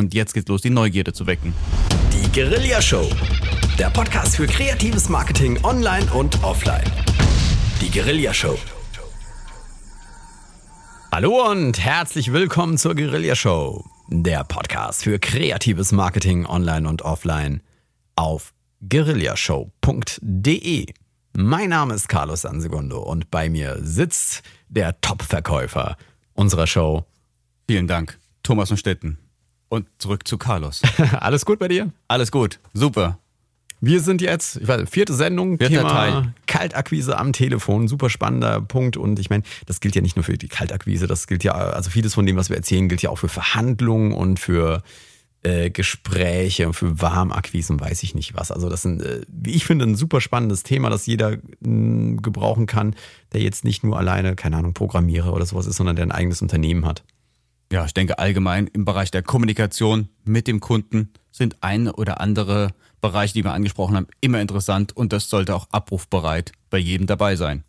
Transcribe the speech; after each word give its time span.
Und 0.00 0.14
jetzt 0.14 0.32
geht's 0.32 0.48
los, 0.48 0.62
die 0.62 0.70
Neugierde 0.70 1.12
zu 1.12 1.26
wecken. 1.26 1.52
Die 2.10 2.32
Guerilla 2.32 2.80
Show. 2.80 3.06
Der 3.78 3.90
Podcast 3.90 4.36
für 4.36 4.46
kreatives 4.46 5.10
Marketing 5.10 5.62
online 5.62 6.10
und 6.14 6.42
offline. 6.42 6.90
Die 7.82 7.90
Guerilla 7.90 8.32
Show. 8.32 8.58
Hallo 11.12 11.50
und 11.50 11.78
herzlich 11.78 12.32
willkommen 12.32 12.78
zur 12.78 12.94
Guerilla 12.94 13.34
Show. 13.34 13.84
Der 14.08 14.42
Podcast 14.44 15.04
für 15.04 15.18
kreatives 15.18 15.92
Marketing 15.92 16.46
online 16.46 16.88
und 16.88 17.02
offline 17.02 17.60
auf 18.16 18.54
guerillashow.de. 18.80 20.86
Mein 21.36 21.68
Name 21.68 21.92
ist 21.92 22.08
Carlos 22.08 22.40
Sansegundo 22.40 23.02
und 23.02 23.30
bei 23.30 23.50
mir 23.50 23.76
sitzt 23.82 24.40
der 24.70 24.98
Top-Verkäufer 25.02 25.98
unserer 26.32 26.66
Show. 26.66 27.04
Vielen 27.68 27.86
Dank, 27.86 28.18
Thomas 28.42 28.68
von 28.68 28.78
Stetten. 28.78 29.18
Und 29.70 29.86
zurück 29.98 30.26
zu 30.26 30.36
Carlos. 30.36 30.82
Alles 31.20 31.46
gut 31.46 31.60
bei 31.60 31.68
dir? 31.68 31.92
Alles 32.08 32.32
gut, 32.32 32.58
super. 32.74 33.18
Wir 33.80 34.00
sind 34.00 34.20
jetzt, 34.20 34.56
ich 34.56 34.68
weiß, 34.68 34.90
vierte 34.90 35.14
Sendung, 35.14 35.56
Vierter 35.58 35.76
Thema 35.76 35.88
Teil. 35.88 36.34
Kaltakquise 36.46 37.16
am 37.16 37.32
Telefon, 37.32 37.88
super 37.88 38.10
spannender 38.10 38.60
Punkt 38.60 38.96
und 38.98 39.18
ich 39.20 39.30
meine, 39.30 39.44
das 39.66 39.80
gilt 39.80 39.94
ja 39.94 40.02
nicht 40.02 40.16
nur 40.16 40.24
für 40.24 40.36
die 40.36 40.48
Kaltakquise, 40.48 41.06
das 41.06 41.26
gilt 41.28 41.44
ja, 41.44 41.52
also 41.52 41.88
vieles 41.88 42.14
von 42.14 42.26
dem, 42.26 42.36
was 42.36 42.50
wir 42.50 42.56
erzählen, 42.56 42.88
gilt 42.88 43.00
ja 43.00 43.10
auch 43.10 43.18
für 43.18 43.28
Verhandlungen 43.28 44.12
und 44.12 44.40
für 44.40 44.82
äh, 45.44 45.70
Gespräche, 45.70 46.72
für 46.72 47.00
Warmakquisen, 47.00 47.80
weiß 47.80 48.02
ich 48.02 48.14
nicht 48.14 48.34
was. 48.34 48.50
Also 48.50 48.68
das 48.68 48.82
sind, 48.82 49.02
äh, 49.02 49.22
wie 49.28 49.52
ich 49.52 49.64
finde, 49.64 49.86
ein 49.86 49.94
super 49.94 50.20
spannendes 50.20 50.64
Thema, 50.64 50.90
das 50.90 51.06
jeder 51.06 51.38
mh, 51.60 52.20
gebrauchen 52.20 52.66
kann, 52.66 52.96
der 53.32 53.40
jetzt 53.40 53.64
nicht 53.64 53.84
nur 53.84 53.96
alleine, 53.96 54.34
keine 54.34 54.56
Ahnung, 54.56 54.74
Programmierer 54.74 55.32
oder 55.32 55.46
sowas 55.46 55.66
ist, 55.66 55.76
sondern 55.76 55.96
der 55.96 56.06
ein 56.06 56.12
eigenes 56.12 56.42
Unternehmen 56.42 56.84
hat. 56.84 57.04
Ja, 57.72 57.84
ich 57.84 57.94
denke 57.94 58.18
allgemein 58.18 58.66
im 58.66 58.84
Bereich 58.84 59.10
der 59.10 59.22
Kommunikation 59.22 60.08
mit 60.24 60.48
dem 60.48 60.60
Kunden 60.60 61.12
sind 61.30 61.62
eine 61.62 61.94
oder 61.94 62.20
andere 62.20 62.70
Bereiche, 63.00 63.34
die 63.34 63.44
wir 63.44 63.52
angesprochen 63.52 63.96
haben, 63.96 64.08
immer 64.20 64.40
interessant 64.40 64.96
und 64.96 65.12
das 65.12 65.30
sollte 65.30 65.54
auch 65.54 65.68
abrufbereit 65.70 66.52
bei 66.68 66.78
jedem 66.78 67.06
dabei 67.06 67.36
sein. 67.36 67.64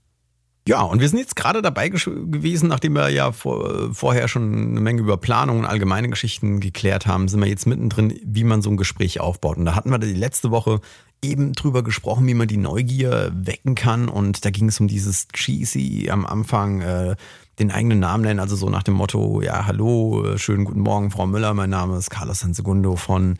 Ja, 0.67 0.81
und 0.83 1.01
wir 1.01 1.09
sind 1.09 1.17
jetzt 1.17 1.35
gerade 1.35 1.63
dabei 1.63 1.89
gewesen, 1.89 2.69
nachdem 2.69 2.93
wir 2.93 3.09
ja 3.09 3.31
vor, 3.31 3.93
vorher 3.93 4.27
schon 4.27 4.53
eine 4.53 4.79
Menge 4.79 5.01
über 5.01 5.17
Planung 5.17 5.59
und 5.59 5.65
allgemeine 5.65 6.09
Geschichten 6.09 6.59
geklärt 6.59 7.07
haben, 7.07 7.27
sind 7.27 7.39
wir 7.39 7.47
jetzt 7.47 7.65
mittendrin, 7.65 8.19
wie 8.23 8.43
man 8.43 8.61
so 8.61 8.69
ein 8.69 8.77
Gespräch 8.77 9.19
aufbaut. 9.19 9.57
Und 9.57 9.65
da 9.65 9.73
hatten 9.73 9.89
wir 9.89 9.97
die 9.97 10.13
letzte 10.13 10.51
Woche 10.51 10.79
eben 11.23 11.53
drüber 11.53 11.83
gesprochen, 11.83 12.27
wie 12.27 12.35
man 12.35 12.47
die 12.47 12.57
Neugier 12.57 13.31
wecken 13.33 13.73
kann. 13.73 14.07
Und 14.07 14.45
da 14.45 14.51
ging 14.51 14.69
es 14.69 14.79
um 14.79 14.87
dieses 14.87 15.27
cheesy 15.29 16.09
am 16.11 16.27
Anfang, 16.27 16.81
äh, 16.81 17.15
den 17.59 17.71
eigenen 17.71 17.99
Namen 17.99 18.23
nennen, 18.23 18.39
also 18.39 18.55
so 18.55 18.69
nach 18.69 18.83
dem 18.83 18.93
Motto, 18.95 19.41
ja, 19.41 19.65
hallo, 19.67 20.25
äh, 20.25 20.37
schönen 20.37 20.65
guten 20.65 20.79
Morgen, 20.81 21.11
Frau 21.11 21.27
Müller, 21.27 21.53
mein 21.53 21.69
Name 21.69 21.97
ist 21.97 22.09
Carlos 22.09 22.39
Sansegundo 22.39 22.95
von 22.95 23.37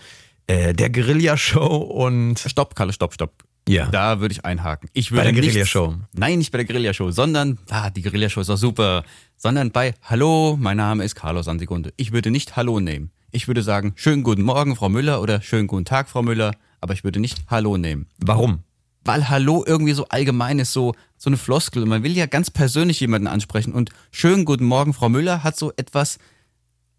äh, 0.47 0.73
der 0.73 0.89
Guerilla 0.89 1.37
Show 1.37 1.65
und 1.77 2.39
Stopp, 2.39 2.75
Kalle, 2.75 2.93
stopp, 2.93 3.13
stopp. 3.13 3.31
ja, 3.67 3.87
Da 3.87 4.19
würde 4.19 4.33
ich 4.33 4.43
einhaken. 4.45 4.89
Ich 4.93 5.09
bei 5.11 5.17
würde 5.17 5.23
der 5.31 5.33
Guerilla 5.33 5.53
nichts- 5.59 5.69
Show. 5.69 5.95
Nein, 6.13 6.37
nicht 6.39 6.51
bei 6.51 6.57
der 6.57 6.65
Guerilla-Show, 6.65 7.11
sondern, 7.11 7.57
ah, 7.69 7.89
die 7.89 8.01
Guerilla-Show 8.01 8.41
ist 8.41 8.49
doch 8.49 8.57
super, 8.57 9.03
sondern 9.37 9.71
bei 9.71 9.93
Hallo, 10.03 10.57
mein 10.59 10.77
Name 10.77 11.03
ist 11.03 11.15
Carlos 11.15 11.47
Antigunde. 11.47 11.93
Ich 11.97 12.11
würde 12.11 12.31
nicht 12.31 12.55
Hallo 12.57 12.79
nehmen. 12.79 13.11
Ich 13.31 13.47
würde 13.47 13.63
sagen, 13.63 13.93
schönen 13.95 14.23
guten 14.23 14.41
Morgen, 14.41 14.75
Frau 14.75 14.89
Müller 14.89 15.21
oder 15.21 15.41
schönen 15.41 15.67
guten 15.67 15.85
Tag, 15.85 16.09
Frau 16.09 16.21
Müller, 16.21 16.51
aber 16.81 16.93
ich 16.93 17.03
würde 17.05 17.19
nicht 17.21 17.39
Hallo 17.47 17.77
nehmen. 17.77 18.07
Warum? 18.17 18.59
Weil 19.03 19.29
Hallo 19.29 19.63
irgendwie 19.65 19.93
so 19.93 20.07
allgemein 20.09 20.59
ist, 20.59 20.73
so, 20.73 20.93
so 21.17 21.29
eine 21.29 21.37
Floskel. 21.37 21.81
Und 21.83 21.89
man 21.89 22.03
will 22.03 22.15
ja 22.15 22.27
ganz 22.27 22.51
persönlich 22.51 22.99
jemanden 22.99 23.27
ansprechen 23.27 23.73
und 23.73 23.89
schönen 24.11 24.45
guten 24.45 24.65
Morgen, 24.65 24.93
Frau 24.93 25.09
Müller 25.09 25.43
hat 25.43 25.57
so 25.57 25.71
etwas, 25.75 26.19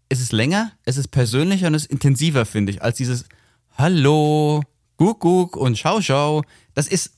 es 0.09 0.19
ist 0.19 0.31
länger, 0.33 0.71
es 0.83 0.97
ist 0.97 1.09
persönlicher 1.09 1.67
und 1.67 1.75
es 1.75 1.83
ist 1.83 1.91
intensiver, 1.91 2.45
finde 2.45 2.71
ich, 2.73 2.81
als 2.83 2.97
dieses 2.97 3.25
Hallo, 3.77 4.61
Guck, 4.97 5.55
und 5.55 5.77
Schau, 5.77 6.01
Schau. 6.01 6.43
Das 6.75 6.87
ist 6.87 7.11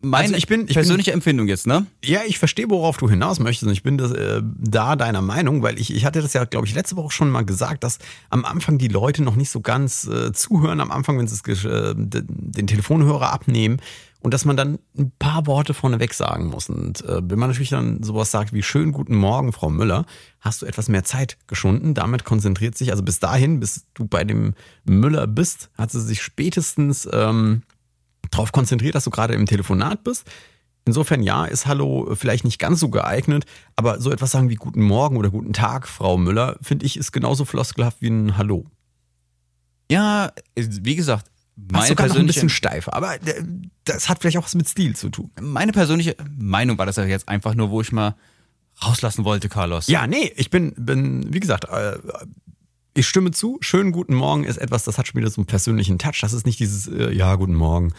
meine 0.00 0.24
Also 0.24 0.34
ich 0.36 0.46
bin- 0.46 0.60
ich 0.60 0.66
bin- 0.68 0.74
persönliche 0.74 1.10
Empfindung 1.12 1.48
jetzt, 1.48 1.66
ne? 1.66 1.86
Ja, 2.04 2.20
ich 2.24 2.38
verstehe, 2.38 2.70
worauf 2.70 2.98
du 2.98 3.10
hinaus 3.10 3.40
möchtest. 3.40 3.64
Und 3.66 3.72
ich 3.72 3.82
bin 3.82 3.98
das, 3.98 4.12
äh, 4.12 4.40
da 4.44 4.94
deiner 4.94 5.22
Meinung, 5.22 5.62
weil 5.62 5.76
ich, 5.80 5.92
ich 5.92 6.04
hatte 6.04 6.22
das 6.22 6.34
ja, 6.34 6.44
glaube 6.44 6.68
ich, 6.68 6.74
letzte 6.74 6.94
Woche 6.94 7.10
schon 7.10 7.30
mal 7.30 7.44
gesagt, 7.44 7.82
dass 7.82 7.98
am 8.30 8.44
Anfang 8.44 8.78
die 8.78 8.86
Leute 8.86 9.24
noch 9.24 9.34
nicht 9.34 9.50
so 9.50 9.60
ganz 9.60 10.04
äh, 10.06 10.32
zuhören, 10.32 10.80
am 10.80 10.92
Anfang, 10.92 11.18
wenn 11.18 11.26
sie 11.26 11.34
äh, 11.50 11.94
den 11.96 12.66
Telefonhörer 12.68 13.32
abnehmen 13.32 13.78
und 14.20 14.34
dass 14.34 14.44
man 14.44 14.56
dann 14.56 14.78
ein 14.96 15.12
paar 15.18 15.46
Worte 15.46 15.74
vorneweg 15.74 16.12
sagen 16.12 16.46
muss. 16.46 16.68
Und 16.68 17.04
äh, 17.04 17.20
wenn 17.22 17.38
man 17.38 17.50
natürlich 17.50 17.70
dann 17.70 18.02
sowas 18.02 18.30
sagt 18.30 18.52
wie 18.52 18.62
schönen 18.62 18.92
guten 18.92 19.14
Morgen, 19.14 19.52
Frau 19.52 19.70
Müller, 19.70 20.06
hast 20.40 20.62
du 20.62 20.66
etwas 20.66 20.88
mehr 20.88 21.04
Zeit 21.04 21.38
geschunden. 21.46 21.94
Damit 21.94 22.24
konzentriert 22.24 22.76
sich, 22.76 22.90
also 22.90 23.02
bis 23.02 23.20
dahin, 23.20 23.60
bis 23.60 23.86
du 23.94 24.06
bei 24.06 24.24
dem 24.24 24.54
Müller 24.84 25.26
bist, 25.26 25.70
hat 25.78 25.92
sie 25.92 26.00
sich 26.00 26.20
spätestens 26.20 27.08
ähm, 27.12 27.62
darauf 28.30 28.50
konzentriert, 28.52 28.94
dass 28.94 29.04
du 29.04 29.10
gerade 29.10 29.34
im 29.34 29.46
Telefonat 29.46 30.02
bist. 30.02 30.28
Insofern 30.84 31.22
ja, 31.22 31.44
ist 31.44 31.66
Hallo 31.66 32.14
vielleicht 32.14 32.44
nicht 32.44 32.58
ganz 32.58 32.80
so 32.80 32.88
geeignet, 32.88 33.44
aber 33.76 34.00
so 34.00 34.10
etwas 34.10 34.30
sagen 34.30 34.48
wie 34.48 34.54
Guten 34.54 34.82
Morgen 34.82 35.16
oder 35.16 35.30
Guten 35.30 35.52
Tag, 35.52 35.86
Frau 35.86 36.16
Müller, 36.16 36.56
finde 36.62 36.86
ich, 36.86 36.96
ist 36.96 37.12
genauso 37.12 37.44
floskelhaft 37.44 38.00
wie 38.00 38.08
ein 38.08 38.36
Hallo. 38.36 38.64
Ja, 39.90 40.32
wie 40.56 40.96
gesagt, 40.96 41.30
meine 41.70 41.86
sogar 41.86 42.08
noch 42.08 42.16
ein 42.16 42.26
bisschen 42.26 42.48
steifer, 42.48 42.94
aber 42.94 43.14
äh, 43.14 43.42
das 43.84 44.08
hat 44.08 44.20
vielleicht 44.20 44.38
auch 44.38 44.44
was 44.44 44.54
mit 44.54 44.68
Stil 44.68 44.94
zu 44.94 45.08
tun. 45.08 45.30
meine 45.40 45.72
persönliche 45.72 46.16
Meinung 46.38 46.78
war 46.78 46.86
das 46.86 46.96
ja 46.96 47.04
jetzt 47.04 47.28
einfach 47.28 47.54
nur, 47.54 47.70
wo 47.70 47.80
ich 47.80 47.92
mal 47.92 48.14
rauslassen 48.84 49.24
wollte, 49.24 49.48
Carlos. 49.48 49.88
Ja, 49.88 50.06
nee, 50.06 50.32
ich 50.36 50.50
bin, 50.50 50.72
bin 50.76 51.32
wie 51.32 51.40
gesagt, 51.40 51.64
äh, 51.64 51.98
ich 52.94 53.06
stimme 53.06 53.30
zu. 53.30 53.58
Schönen 53.60 53.92
guten 53.92 54.14
Morgen 54.14 54.44
ist 54.44 54.56
etwas, 54.56 54.84
das 54.84 54.98
hat 54.98 55.08
schon 55.08 55.20
wieder 55.20 55.30
so 55.30 55.40
einen 55.40 55.46
persönlichen 55.46 55.98
Touch. 55.98 56.20
Das 56.20 56.32
ist 56.32 56.46
nicht 56.46 56.60
dieses, 56.60 56.86
äh, 56.86 57.12
ja, 57.12 57.34
guten 57.34 57.54
Morgen. 57.54 57.92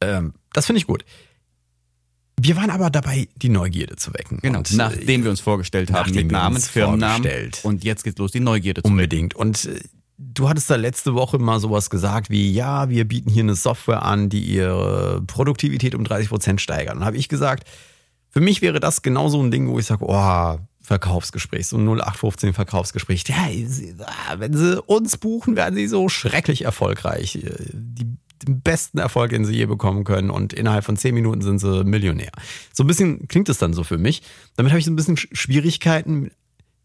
Ähm, 0.00 0.34
das 0.52 0.66
finde 0.66 0.78
ich 0.78 0.86
gut. 0.86 1.04
Wir 2.38 2.56
waren 2.56 2.70
aber 2.70 2.90
dabei, 2.90 3.28
die 3.36 3.48
Neugierde 3.48 3.96
zu 3.96 4.12
wecken. 4.12 4.38
Genau, 4.42 4.58
Und, 4.58 4.70
äh, 4.70 4.76
nachdem 4.76 5.24
wir 5.24 5.30
uns 5.30 5.40
vorgestellt 5.40 5.90
haben 5.92 6.12
mit 6.14 6.30
Namen, 6.30 6.60
Firmennamen. 6.60 7.50
Und 7.62 7.82
jetzt 7.82 8.04
geht's 8.04 8.18
los, 8.18 8.30
die 8.32 8.40
Neugierde 8.40 8.82
zu 8.82 8.88
wecken. 8.88 8.92
Unbedingt. 8.92 9.34
Und 9.34 9.64
äh, 9.64 9.80
du 10.18 10.48
hattest 10.48 10.70
da 10.70 10.76
letzte 10.76 11.14
Woche 11.14 11.38
mal 11.38 11.60
sowas 11.60 11.90
gesagt 11.90 12.30
wie, 12.30 12.50
ja, 12.52 12.88
wir 12.88 13.04
bieten 13.06 13.30
hier 13.30 13.42
eine 13.42 13.54
Software 13.54 14.02
an, 14.02 14.28
die 14.28 14.40
ihre 14.42 15.22
Produktivität 15.26 15.94
um 15.94 16.04
30 16.04 16.28
Prozent 16.28 16.60
steigert. 16.60 16.96
Und 16.96 17.04
habe 17.04 17.16
ich 17.16 17.28
gesagt, 17.28 17.68
für 18.30 18.40
mich 18.40 18.62
wäre 18.62 18.80
das 18.80 19.02
genau 19.02 19.28
so 19.28 19.42
ein 19.42 19.50
Ding, 19.50 19.68
wo 19.68 19.78
ich 19.78 19.86
sage, 19.86 20.04
oh, 20.06 20.58
Verkaufsgespräch, 20.80 21.66
so 21.66 21.76
ein 21.78 21.84
0815 21.86 22.54
Verkaufsgespräch. 22.54 23.24
Ja, 23.26 23.48
ah, 24.06 24.36
wenn 24.38 24.54
sie 24.56 24.80
uns 24.82 25.16
buchen, 25.16 25.56
werden 25.56 25.74
sie 25.74 25.88
so 25.88 26.08
schrecklich 26.08 26.62
erfolgreich. 26.62 27.36
Äh, 27.36 27.50
Die, 27.72 28.06
den 28.46 28.60
besten 28.60 28.98
Erfolg, 28.98 29.30
den 29.30 29.44
sie 29.46 29.54
je 29.56 29.64
bekommen 29.66 30.04
können. 30.04 30.30
Und 30.30 30.52
innerhalb 30.52 30.84
von 30.84 30.96
10 30.96 31.14
Minuten 31.14 31.40
sind 31.42 31.58
sie 31.58 31.84
Millionär. 31.84 32.30
So 32.72 32.84
ein 32.84 32.86
bisschen 32.86 33.26
klingt 33.28 33.48
es 33.48 33.56
dann 33.58 33.72
so 33.72 33.82
für 33.82 33.96
mich. 33.98 34.22
Damit 34.56 34.70
habe 34.72 34.78
ich 34.78 34.84
so 34.84 34.92
ein 34.92 34.96
bisschen 34.96 35.16
Sch- 35.16 35.28
Schwierigkeiten, 35.32 36.30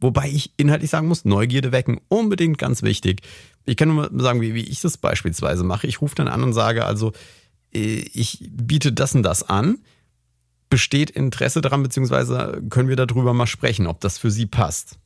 Wobei 0.01 0.29
ich 0.29 0.51
inhaltlich 0.57 0.89
sagen 0.89 1.07
muss, 1.07 1.25
Neugierde 1.25 1.71
wecken, 1.71 2.01
unbedingt 2.07 2.57
ganz 2.57 2.81
wichtig. 2.81 3.21
Ich 3.65 3.77
kann 3.77 3.87
nur 3.87 4.09
mal 4.09 4.21
sagen, 4.21 4.41
wie, 4.41 4.55
wie 4.55 4.63
ich 4.63 4.81
das 4.81 4.97
beispielsweise 4.97 5.63
mache. 5.63 5.85
Ich 5.85 6.01
rufe 6.01 6.15
dann 6.15 6.27
an 6.27 6.43
und 6.43 6.53
sage 6.53 6.85
also, 6.85 7.13
äh, 7.71 7.99
ich 8.13 8.49
biete 8.51 8.91
das 8.91 9.13
und 9.13 9.21
das 9.21 9.43
an. 9.43 9.77
Besteht 10.69 11.11
Interesse 11.11 11.61
daran, 11.61 11.83
beziehungsweise 11.83 12.63
können 12.69 12.89
wir 12.89 12.95
darüber 12.95 13.33
mal 13.33 13.45
sprechen, 13.45 13.85
ob 13.85 14.01
das 14.01 14.17
für 14.17 14.31
Sie 14.31 14.47
passt? 14.47 14.97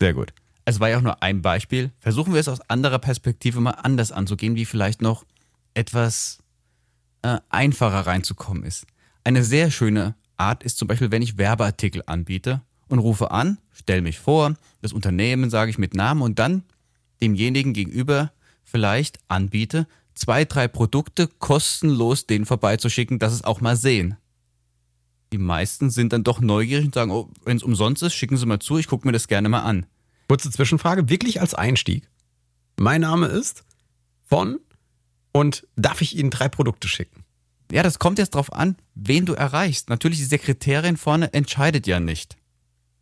Sehr 0.00 0.12
gut. 0.12 0.32
Es 0.64 0.80
war 0.80 0.88
ja 0.88 0.98
auch 0.98 1.02
nur 1.02 1.22
ein 1.22 1.40
Beispiel. 1.42 1.92
Versuchen 2.00 2.32
wir 2.32 2.40
es 2.40 2.48
aus 2.48 2.60
anderer 2.62 2.98
Perspektive 2.98 3.60
mal 3.60 3.72
anders 3.72 4.10
anzugehen, 4.10 4.56
wie 4.56 4.64
vielleicht 4.64 5.02
noch 5.02 5.24
etwas 5.74 6.38
äh, 7.22 7.38
einfacher 7.48 8.00
reinzukommen 8.00 8.64
ist. 8.64 8.86
Eine 9.22 9.44
sehr 9.44 9.70
schöne 9.70 10.16
Art 10.36 10.64
ist 10.64 10.78
zum 10.78 10.88
Beispiel, 10.88 11.12
wenn 11.12 11.22
ich 11.22 11.38
Werbeartikel 11.38 12.02
anbiete 12.06 12.62
und 12.88 12.98
rufe 12.98 13.30
an, 13.30 13.58
stelle 13.72 14.02
mich 14.02 14.18
vor, 14.18 14.54
das 14.82 14.92
Unternehmen 14.92 15.50
sage 15.50 15.70
ich 15.70 15.78
mit 15.78 15.94
Namen 15.94 16.22
und 16.22 16.38
dann 16.38 16.64
demjenigen 17.20 17.72
gegenüber 17.72 18.32
vielleicht 18.64 19.18
anbiete, 19.28 19.86
zwei, 20.14 20.44
drei 20.44 20.68
Produkte 20.68 21.28
kostenlos 21.28 22.26
denen 22.26 22.46
vorbeizuschicken, 22.46 23.18
dass 23.18 23.32
es 23.32 23.44
auch 23.44 23.60
mal 23.60 23.76
sehen. 23.76 24.16
Die 25.32 25.38
meisten 25.38 25.90
sind 25.90 26.12
dann 26.12 26.24
doch 26.24 26.40
neugierig 26.40 26.86
und 26.86 26.94
sagen, 26.94 27.10
oh, 27.10 27.30
wenn 27.44 27.56
es 27.56 27.62
umsonst 27.62 28.02
ist, 28.02 28.14
schicken 28.14 28.36
Sie 28.36 28.46
mal 28.46 28.60
zu, 28.60 28.78
ich 28.78 28.86
gucke 28.86 29.06
mir 29.06 29.12
das 29.12 29.28
gerne 29.28 29.48
mal 29.48 29.62
an. 29.62 29.86
Kurze 30.28 30.50
Zwischenfrage, 30.50 31.08
wirklich 31.08 31.40
als 31.40 31.54
Einstieg. 31.54 32.08
Mein 32.78 33.00
Name 33.00 33.26
ist 33.26 33.64
von 34.24 34.58
und 35.32 35.66
darf 35.76 36.00
ich 36.02 36.16
Ihnen 36.16 36.30
drei 36.30 36.48
Produkte 36.48 36.88
schicken? 36.88 37.24
Ja, 37.70 37.82
das 37.82 37.98
kommt 37.98 38.18
jetzt 38.18 38.34
drauf 38.34 38.52
an, 38.52 38.76
wen 38.94 39.26
du 39.26 39.34
erreichst. 39.34 39.88
Natürlich, 39.90 40.18
die 40.18 40.24
Sekretärin 40.24 40.96
vorne 40.96 41.32
entscheidet 41.32 41.86
ja 41.86 41.98
nicht. 41.98 42.36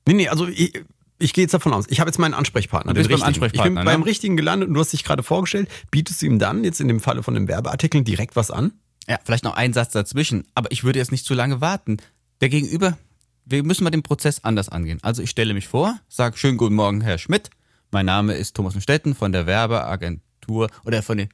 Nee, 0.06 0.14
nee, 0.14 0.28
also 0.28 0.46
ich, 0.48 0.72
ich 1.18 1.32
gehe 1.32 1.44
jetzt 1.44 1.54
davon 1.54 1.72
aus, 1.72 1.86
ich 1.88 2.00
habe 2.00 2.08
jetzt 2.08 2.18
meinen 2.18 2.34
Ansprechpartner. 2.34 2.92
Du 2.92 2.98
bist 2.98 3.08
den 3.10 3.18
beim 3.18 3.24
richtigen. 3.26 3.28
Ansprechpartner, 3.44 3.70
Ich 3.70 3.74
bin 3.74 3.84
ne? 3.84 3.90
beim 3.90 4.02
richtigen 4.02 4.36
gelandet 4.36 4.68
und 4.68 4.74
du 4.74 4.80
hast 4.80 4.92
dich 4.92 5.04
gerade 5.04 5.22
vorgestellt. 5.22 5.68
Bietest 5.90 6.22
du 6.22 6.26
ihm 6.26 6.38
dann 6.38 6.64
jetzt 6.64 6.80
in 6.80 6.88
dem 6.88 7.00
Falle 7.00 7.22
von 7.22 7.34
den 7.34 7.48
Werbeartikeln 7.48 8.04
direkt 8.04 8.36
was 8.36 8.50
an? 8.50 8.72
Ja, 9.08 9.18
vielleicht 9.24 9.44
noch 9.44 9.54
ein 9.56 9.72
Satz 9.72 9.92
dazwischen, 9.92 10.44
aber 10.54 10.72
ich 10.72 10.84
würde 10.84 10.98
jetzt 10.98 11.12
nicht 11.12 11.24
zu 11.26 11.34
lange 11.34 11.60
warten. 11.60 11.98
Der 12.40 12.48
Gegenüber, 12.48 12.96
wir 13.44 13.62
müssen 13.62 13.84
mal 13.84 13.90
den 13.90 14.02
Prozess 14.02 14.42
anders 14.44 14.68
angehen. 14.68 14.98
Also 15.02 15.22
ich 15.22 15.30
stelle 15.30 15.54
mich 15.54 15.68
vor, 15.68 15.98
sage 16.08 16.36
schönen 16.38 16.56
guten 16.56 16.74
Morgen, 16.74 17.00
Herr 17.02 17.18
Schmidt. 17.18 17.50
mein 17.90 18.06
Name 18.06 18.34
ist 18.34 18.56
Thomas 18.56 18.74
Stetten 18.82 19.14
von 19.14 19.32
der 19.32 19.46
Werbeagentur 19.46 20.68
oder 20.84 21.02
von 21.02 21.18
der 21.18 21.28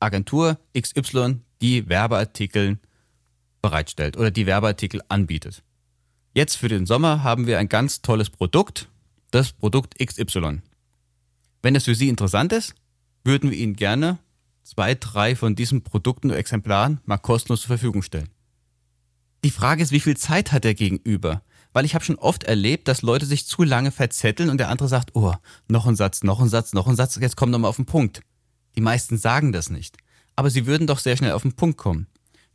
Agentur 0.00 0.58
XY, 0.78 1.40
die 1.60 1.88
Werbeartikel 1.88 2.78
bereitstellt 3.62 4.16
oder 4.16 4.30
die 4.32 4.46
Werbeartikel 4.46 5.00
anbietet. 5.08 5.62
Jetzt 6.34 6.56
für 6.56 6.68
den 6.68 6.86
Sommer 6.86 7.22
haben 7.22 7.46
wir 7.46 7.58
ein 7.58 7.68
ganz 7.68 8.00
tolles 8.00 8.30
Produkt, 8.30 8.88
das 9.30 9.52
Produkt 9.52 9.98
XY. 9.98 10.62
Wenn 11.60 11.74
das 11.74 11.84
für 11.84 11.94
Sie 11.94 12.08
interessant 12.08 12.52
ist, 12.54 12.74
würden 13.22 13.50
wir 13.50 13.58
Ihnen 13.58 13.76
gerne 13.76 14.18
zwei, 14.62 14.94
drei 14.94 15.36
von 15.36 15.54
diesen 15.54 15.82
Produkten 15.82 16.30
oder 16.30 16.38
Exemplaren 16.38 17.00
mal 17.04 17.18
kostenlos 17.18 17.60
zur 17.60 17.68
Verfügung 17.68 18.02
stellen. 18.02 18.30
Die 19.44 19.50
Frage 19.50 19.82
ist, 19.82 19.92
wie 19.92 20.00
viel 20.00 20.16
Zeit 20.16 20.52
hat 20.52 20.64
der 20.64 20.74
Gegenüber? 20.74 21.42
Weil 21.74 21.84
ich 21.84 21.94
habe 21.94 22.04
schon 22.04 22.16
oft 22.16 22.44
erlebt, 22.44 22.88
dass 22.88 23.02
Leute 23.02 23.26
sich 23.26 23.46
zu 23.46 23.62
lange 23.62 23.90
verzetteln 23.90 24.48
und 24.48 24.58
der 24.58 24.70
andere 24.70 24.88
sagt, 24.88 25.14
oh, 25.14 25.34
noch 25.68 25.86
ein 25.86 25.96
Satz, 25.96 26.22
noch 26.22 26.40
ein 26.40 26.48
Satz, 26.48 26.72
noch 26.72 26.86
ein 26.86 26.96
Satz, 26.96 27.16
jetzt 27.20 27.36
komm 27.36 27.52
doch 27.52 27.58
mal 27.58 27.68
auf 27.68 27.76
den 27.76 27.86
Punkt. 27.86 28.22
Die 28.76 28.80
meisten 28.80 29.18
sagen 29.18 29.52
das 29.52 29.68
nicht. 29.68 29.98
Aber 30.34 30.48
sie 30.48 30.64
würden 30.64 30.86
doch 30.86 30.98
sehr 30.98 31.16
schnell 31.18 31.32
auf 31.32 31.42
den 31.42 31.52
Punkt 31.52 31.76
kommen. 31.76 32.06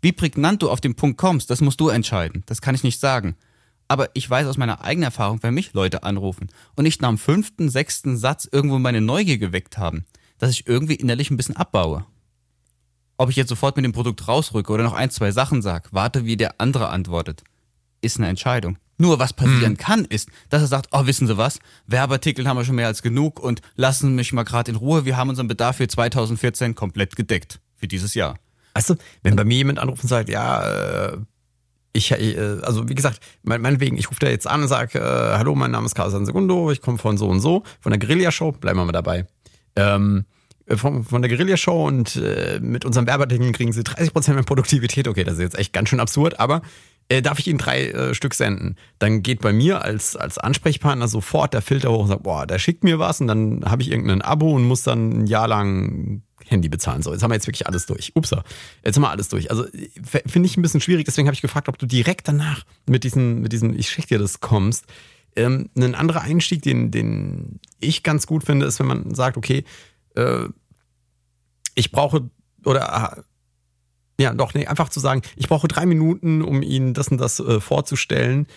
Wie 0.01 0.11
prägnant 0.11 0.63
du 0.63 0.69
auf 0.71 0.81
den 0.81 0.95
Punkt 0.95 1.17
kommst, 1.17 1.51
das 1.51 1.61
musst 1.61 1.79
du 1.79 1.89
entscheiden. 1.89 2.43
Das 2.47 2.61
kann 2.61 2.73
ich 2.73 2.83
nicht 2.83 2.99
sagen. 2.99 3.35
Aber 3.87 4.09
ich 4.13 4.29
weiß 4.29 4.47
aus 4.47 4.57
meiner 4.57 4.81
eigenen 4.81 5.05
Erfahrung, 5.05 5.41
wenn 5.43 5.53
mich 5.53 5.73
Leute 5.73 6.03
anrufen 6.03 6.49
und 6.75 6.83
nicht 6.83 7.01
nach 7.01 7.09
dem 7.09 7.17
fünften, 7.17 7.69
sechsten 7.69 8.17
Satz 8.17 8.47
irgendwo 8.51 8.79
meine 8.79 9.01
Neugier 9.01 9.37
geweckt 9.37 9.77
haben, 9.77 10.05
dass 10.37 10.51
ich 10.51 10.67
irgendwie 10.67 10.95
innerlich 10.95 11.31
ein 11.31 11.37
bisschen 11.37 11.55
abbaue. 11.55 12.05
Ob 13.17 13.29
ich 13.29 13.35
jetzt 13.35 13.49
sofort 13.49 13.75
mit 13.77 13.85
dem 13.85 13.93
Produkt 13.93 14.27
rausrücke 14.27 14.71
oder 14.71 14.83
noch 14.83 14.93
ein, 14.93 15.09
zwei 15.09 15.31
Sachen 15.31 15.61
sage, 15.61 15.89
warte, 15.91 16.25
wie 16.25 16.37
der 16.37 16.59
andere 16.59 16.89
antwortet, 16.89 17.43
ist 18.01 18.17
eine 18.17 18.27
Entscheidung. 18.27 18.77
Nur 18.99 19.19
was 19.19 19.33
passieren 19.33 19.73
mhm. 19.73 19.77
kann, 19.77 20.05
ist, 20.05 20.29
dass 20.49 20.61
er 20.61 20.67
sagt, 20.67 20.89
oh, 20.91 21.05
wissen 21.05 21.27
Sie 21.27 21.37
was, 21.37 21.59
Werbeartikel 21.85 22.47
haben 22.47 22.57
wir 22.57 22.65
schon 22.65 22.75
mehr 22.75 22.87
als 22.87 23.01
genug 23.01 23.39
und 23.39 23.61
lassen 23.75 24.15
mich 24.15 24.33
mal 24.33 24.43
gerade 24.43 24.71
in 24.71 24.77
Ruhe, 24.77 25.05
wir 25.05 25.17
haben 25.17 25.29
unseren 25.29 25.47
Bedarf 25.47 25.77
für 25.77 25.87
2014 25.87 26.75
komplett 26.75 27.15
gedeckt, 27.15 27.59
für 27.75 27.87
dieses 27.87 28.15
Jahr. 28.15 28.39
Weißt 28.73 28.91
du, 28.91 28.95
wenn 29.23 29.35
bei 29.35 29.43
mir 29.43 29.57
jemand 29.57 29.79
anruft 29.79 30.03
und 30.03 30.09
sagt, 30.09 30.29
ja, 30.29 31.13
äh, 31.13 31.17
ich, 31.97 32.11
äh, 32.11 32.57
also 32.61 32.87
wie 32.87 32.95
gesagt, 32.95 33.19
meinetwegen, 33.43 33.97
ich 33.97 34.09
rufe 34.09 34.19
da 34.19 34.29
jetzt 34.29 34.47
an 34.47 34.61
und 34.61 34.67
sage, 34.67 34.99
äh, 34.99 35.37
hallo, 35.37 35.55
mein 35.55 35.71
Name 35.71 35.85
ist 35.85 35.95
Carlos 35.95 36.13
Segundo, 36.25 36.71
ich 36.71 36.81
komme 36.81 36.97
von 36.97 37.17
so 37.17 37.27
und 37.27 37.39
so, 37.39 37.63
von 37.81 37.91
der 37.91 37.99
Guerilla-Show, 37.99 38.53
bleiben 38.53 38.79
wir 38.79 38.85
mal 38.85 38.91
dabei. 38.91 39.25
Ähm, 39.75 40.25
von, 40.75 41.03
von 41.03 41.21
der 41.21 41.29
Guerilla-Show 41.29 41.87
und 41.87 42.17
äh, 42.17 42.59
mit 42.61 42.85
unserem 42.85 43.07
Werbeartikel 43.07 43.51
kriegen 43.51 43.71
sie 43.71 43.81
30% 43.81 44.33
mehr 44.33 44.43
Produktivität. 44.43 45.07
Okay, 45.07 45.23
das 45.23 45.35
ist 45.35 45.41
jetzt 45.41 45.57
echt 45.57 45.73
ganz 45.73 45.89
schön 45.89 45.99
absurd, 45.99 46.39
aber 46.39 46.61
äh, 47.09 47.21
darf 47.21 47.39
ich 47.39 47.47
Ihnen 47.47 47.57
drei 47.57 47.87
äh, 47.87 48.13
Stück 48.13 48.33
senden? 48.33 48.75
Dann 48.99 49.23
geht 49.23 49.39
bei 49.39 49.53
mir 49.53 49.81
als, 49.81 50.15
als 50.15 50.37
Ansprechpartner 50.37 51.07
sofort 51.07 51.53
der 51.53 51.61
Filter 51.61 51.91
hoch 51.91 52.01
und 52.01 52.07
sagt, 52.09 52.23
boah, 52.23 52.45
der 52.45 52.59
schickt 52.59 52.83
mir 52.83 52.99
was 52.99 53.21
und 53.21 53.27
dann 53.27 53.63
habe 53.65 53.81
ich 53.81 53.91
irgendein 53.91 54.21
Abo 54.21 54.53
und 54.53 54.63
muss 54.63 54.83
dann 54.83 55.21
ein 55.21 55.27
Jahr 55.27 55.47
lang 55.47 56.21
Handy 56.45 56.69
bezahlen. 56.69 57.01
So, 57.01 57.13
jetzt 57.13 57.23
haben 57.23 57.31
wir 57.31 57.35
jetzt 57.35 57.47
wirklich 57.47 57.67
alles 57.67 57.85
durch. 57.85 58.13
Upsa, 58.15 58.43
jetzt 58.83 58.95
haben 58.95 59.03
wir 59.03 59.09
alles 59.09 59.29
durch. 59.29 59.49
Also 59.51 59.65
finde 60.03 60.47
ich 60.47 60.57
ein 60.57 60.61
bisschen 60.61 60.81
schwierig, 60.81 61.05
deswegen 61.05 61.27
habe 61.27 61.35
ich 61.35 61.41
gefragt, 61.41 61.69
ob 61.69 61.77
du 61.77 61.85
direkt 61.85 62.27
danach 62.27 62.63
mit 62.85 63.03
diesem, 63.03 63.41
mit 63.41 63.53
diesem, 63.53 63.77
ich 63.77 63.89
schicke 63.89 64.09
dir 64.09 64.19
das 64.19 64.39
kommst. 64.41 64.85
Ähm, 65.35 65.69
ein 65.77 65.95
anderer 65.95 66.21
Einstieg, 66.21 66.61
den, 66.63 66.91
den 66.91 67.59
ich 67.79 68.03
ganz 68.03 68.27
gut 68.27 68.43
finde, 68.43 68.65
ist, 68.65 68.79
wenn 68.79 68.87
man 68.87 69.13
sagt, 69.13 69.37
okay, 69.37 69.63
äh, 70.17 70.49
ich 71.75 71.91
brauche 71.91 72.29
oder 72.65 73.23
ja, 74.19 74.33
doch, 74.33 74.53
nee, 74.53 74.65
einfach 74.65 74.89
zu 74.89 74.99
sagen, 74.99 75.21
ich 75.35 75.47
brauche 75.47 75.67
drei 75.67 75.85
Minuten, 75.85 76.41
um 76.41 76.63
Ihnen 76.63 76.93
das 76.93 77.09
und 77.09 77.19
das 77.19 77.39
äh, 77.39 77.59
vorzustellen. 77.59 78.47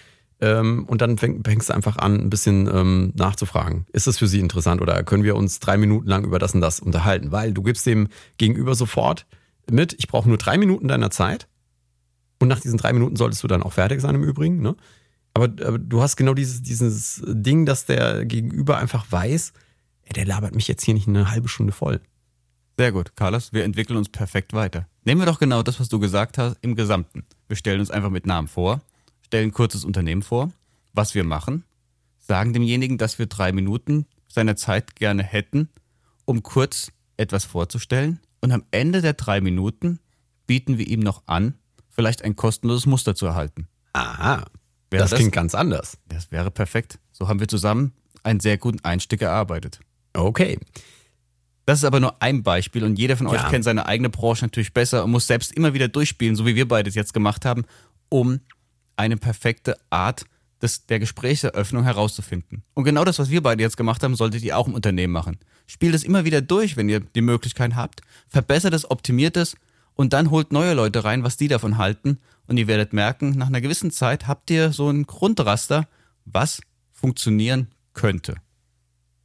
Ähm, 0.40 0.86
und 0.86 1.02
dann 1.02 1.18
fäng, 1.18 1.42
fängst 1.44 1.68
du 1.68 1.74
einfach 1.74 1.98
an, 1.98 2.18
ein 2.18 2.30
bisschen 2.30 2.66
ähm, 2.66 3.12
nachzufragen. 3.14 3.84
Ist 3.92 4.06
das 4.06 4.16
für 4.16 4.26
Sie 4.26 4.40
interessant 4.40 4.80
oder 4.80 5.02
können 5.02 5.22
wir 5.22 5.36
uns 5.36 5.60
drei 5.60 5.76
Minuten 5.76 6.08
lang 6.08 6.24
über 6.24 6.38
das 6.38 6.54
und 6.54 6.62
das 6.62 6.80
unterhalten? 6.80 7.30
Weil 7.30 7.52
du 7.52 7.62
gibst 7.62 7.84
dem 7.84 8.08
Gegenüber 8.38 8.74
sofort 8.74 9.26
mit, 9.70 9.94
ich 9.98 10.08
brauche 10.08 10.28
nur 10.28 10.38
drei 10.38 10.56
Minuten 10.56 10.88
deiner 10.88 11.10
Zeit. 11.10 11.46
Und 12.38 12.48
nach 12.48 12.60
diesen 12.60 12.78
drei 12.78 12.94
Minuten 12.94 13.16
solltest 13.16 13.42
du 13.42 13.48
dann 13.48 13.62
auch 13.62 13.74
fertig 13.74 14.00
sein 14.00 14.14
im 14.14 14.24
Übrigen. 14.24 14.62
Ne? 14.62 14.76
Aber, 15.34 15.44
aber 15.44 15.78
du 15.78 16.00
hast 16.00 16.16
genau 16.16 16.32
dieses, 16.32 16.62
dieses 16.62 17.22
Ding, 17.26 17.66
dass 17.66 17.84
der 17.84 18.24
Gegenüber 18.24 18.78
einfach 18.78 19.04
weiß, 19.10 19.52
der 20.12 20.26
labert 20.26 20.54
mich 20.54 20.68
jetzt 20.68 20.84
hier 20.84 20.94
nicht 20.94 21.08
eine 21.08 21.30
halbe 21.30 21.48
Stunde 21.48 21.72
voll. 21.72 22.00
Sehr 22.78 22.92
gut, 22.92 23.14
Carlos, 23.14 23.52
wir 23.52 23.64
entwickeln 23.64 23.96
uns 23.96 24.08
perfekt 24.08 24.52
weiter. 24.52 24.86
Nehmen 25.04 25.20
wir 25.20 25.26
doch 25.26 25.38
genau 25.38 25.62
das, 25.62 25.80
was 25.80 25.88
du 25.88 25.98
gesagt 25.98 26.38
hast, 26.38 26.56
im 26.62 26.74
Gesamten. 26.74 27.26
Wir 27.48 27.56
stellen 27.56 27.80
uns 27.80 27.90
einfach 27.90 28.10
mit 28.10 28.26
Namen 28.26 28.48
vor, 28.48 28.80
stellen 29.20 29.52
kurzes 29.52 29.84
Unternehmen 29.84 30.22
vor, 30.22 30.50
was 30.92 31.14
wir 31.14 31.24
machen, 31.24 31.64
sagen 32.18 32.52
demjenigen, 32.52 32.96
dass 32.98 33.18
wir 33.18 33.26
drei 33.26 33.52
Minuten 33.52 34.06
seiner 34.28 34.56
Zeit 34.56 34.96
gerne 34.96 35.22
hätten, 35.22 35.68
um 36.24 36.42
kurz 36.42 36.92
etwas 37.16 37.44
vorzustellen 37.44 38.20
und 38.40 38.52
am 38.52 38.64
Ende 38.70 39.02
der 39.02 39.12
drei 39.14 39.40
Minuten 39.40 39.98
bieten 40.46 40.78
wir 40.78 40.86
ihm 40.86 41.00
noch 41.00 41.22
an, 41.26 41.54
vielleicht 41.90 42.22
ein 42.22 42.36
kostenloses 42.36 42.86
Muster 42.86 43.14
zu 43.14 43.26
erhalten. 43.26 43.68
Aha, 43.92 44.44
das, 44.90 45.10
das 45.10 45.18
klingt 45.18 45.32
ganz 45.32 45.54
anders. 45.54 45.98
Das 46.08 46.32
wäre 46.32 46.50
perfekt. 46.50 46.98
So 47.12 47.28
haben 47.28 47.40
wir 47.40 47.48
zusammen 47.48 47.92
einen 48.22 48.40
sehr 48.40 48.58
guten 48.58 48.80
Einstieg 48.84 49.22
erarbeitet. 49.22 49.80
Okay. 50.12 50.58
Das 51.66 51.78
ist 51.78 51.84
aber 51.84 52.00
nur 52.00 52.20
ein 52.20 52.42
Beispiel 52.42 52.82
und 52.84 52.98
jeder 52.98 53.16
von 53.16 53.28
euch 53.28 53.42
ja. 53.42 53.48
kennt 53.48 53.64
seine 53.64 53.86
eigene 53.86 54.10
Branche 54.10 54.44
natürlich 54.44 54.74
besser 54.74 55.04
und 55.04 55.12
muss 55.12 55.26
selbst 55.26 55.52
immer 55.52 55.72
wieder 55.72 55.88
durchspielen, 55.88 56.34
so 56.34 56.44
wie 56.46 56.56
wir 56.56 56.66
beide 56.66 56.88
es 56.88 56.96
jetzt 56.96 57.14
gemacht 57.14 57.44
haben, 57.44 57.64
um 58.08 58.40
eine 58.96 59.16
perfekte 59.16 59.76
Art 59.88 60.24
des, 60.60 60.86
der 60.86 60.98
Gesprächseröffnung 60.98 61.84
herauszufinden. 61.84 62.62
Und 62.74 62.84
genau 62.84 63.04
das, 63.04 63.18
was 63.18 63.30
wir 63.30 63.42
beide 63.42 63.62
jetzt 63.62 63.76
gemacht 63.76 64.02
haben, 64.02 64.14
solltet 64.16 64.42
ihr 64.42 64.58
auch 64.58 64.66
im 64.66 64.74
Unternehmen 64.74 65.12
machen. 65.12 65.38
Spielt 65.66 65.94
es 65.94 66.04
immer 66.04 66.24
wieder 66.24 66.40
durch, 66.40 66.76
wenn 66.76 66.88
ihr 66.88 67.00
die 67.00 67.22
Möglichkeit 67.22 67.76
habt, 67.76 68.00
verbessert 68.28 68.74
es, 68.74 68.90
optimiert 68.90 69.36
es 69.36 69.54
und 69.94 70.12
dann 70.12 70.30
holt 70.30 70.52
neue 70.52 70.74
Leute 70.74 71.04
rein, 71.04 71.22
was 71.22 71.36
die 71.36 71.48
davon 71.48 71.78
halten 71.78 72.18
und 72.46 72.56
ihr 72.56 72.66
werdet 72.66 72.92
merken, 72.92 73.30
nach 73.38 73.46
einer 73.46 73.60
gewissen 73.60 73.90
Zeit 73.90 74.26
habt 74.26 74.50
ihr 74.50 74.72
so 74.72 74.90
ein 74.90 75.06
Grundraster, 75.06 75.86
was 76.24 76.60
funktionieren 76.92 77.68
könnte. 77.94 78.34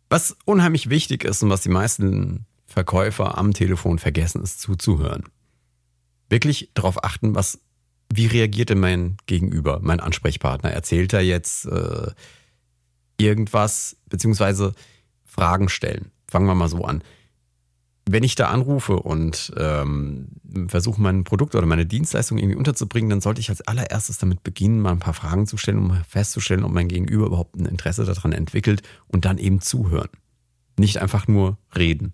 Was 0.09 0.35
unheimlich 0.45 0.89
wichtig 0.89 1.23
ist 1.23 1.41
und 1.43 1.49
was 1.49 1.61
die 1.61 1.69
meisten 1.69 2.45
Verkäufer 2.65 3.37
am 3.37 3.53
Telefon 3.53 3.99
vergessen, 3.99 4.43
ist 4.43 4.61
zuzuhören. 4.61 5.23
Wirklich 6.29 6.71
darauf 6.73 7.03
achten, 7.03 7.35
was, 7.35 7.59
wie 8.11 8.27
reagierte 8.27 8.75
mein 8.75 9.17
Gegenüber, 9.25 9.79
mein 9.81 9.99
Ansprechpartner? 9.99 10.71
Erzählt 10.71 11.13
er 11.13 11.21
jetzt 11.21 11.65
äh, 11.65 12.11
irgendwas, 13.17 13.97
beziehungsweise 14.07 14.73
Fragen 15.25 15.69
stellen? 15.69 16.11
Fangen 16.29 16.47
wir 16.47 16.55
mal 16.55 16.69
so 16.69 16.83
an. 16.83 17.03
Wenn 18.07 18.23
ich 18.23 18.35
da 18.35 18.49
anrufe 18.49 18.97
und 18.97 19.51
ähm, 19.57 20.27
versuche, 20.67 21.01
mein 21.01 21.24
Produkt 21.24 21.55
oder 21.55 21.65
meine 21.65 21.88
Dienstleistung 21.88 22.38
irgendwie 22.38 22.57
unterzubringen, 22.57 23.09
dann 23.09 23.21
sollte 23.21 23.41
ich 23.41 23.50
als 23.50 23.62
allererstes 23.62 24.19
damit 24.19 24.43
beginnen, 24.43 24.79
mal 24.79 24.91
ein 24.91 25.00
paar 25.00 25.15
Fragen 25.15 25.47
zu 25.47 25.57
stellen, 25.57 25.79
um 25.79 26.03
festzustellen, 26.07 26.63
ob 26.63 26.71
mein 26.71 26.88
Gegenüber 26.88 27.25
überhaupt 27.25 27.55
ein 27.55 27.65
Interesse 27.65 28.05
daran 28.05 28.31
entwickelt 28.31 28.83
und 29.07 29.25
dann 29.25 29.39
eben 29.39 29.59
zuhören. 29.59 30.09
Nicht 30.77 31.01
einfach 31.01 31.27
nur 31.27 31.57
reden, 31.75 32.13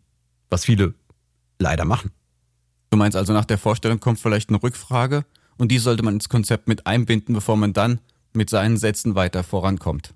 was 0.50 0.64
viele 0.64 0.94
leider 1.60 1.84
machen. 1.84 2.12
Du 2.90 2.98
meinst 2.98 3.18
also, 3.18 3.34
nach 3.34 3.46
der 3.46 3.58
Vorstellung 3.58 4.00
kommt 4.00 4.20
vielleicht 4.20 4.50
eine 4.50 4.62
Rückfrage 4.64 5.26
und 5.58 5.72
die 5.72 5.78
sollte 5.78 6.04
man 6.04 6.16
ins 6.16 6.30
Konzept 6.30 6.68
mit 6.68 6.88
einbinden, 6.88 7.36
bevor 7.36 7.58
man 7.58 7.74
dann 7.74 8.00
mit 8.34 8.50
seinen 8.50 8.78
Sätzen 8.78 9.16
weiter 9.16 9.44
vorankommt. 9.44 10.14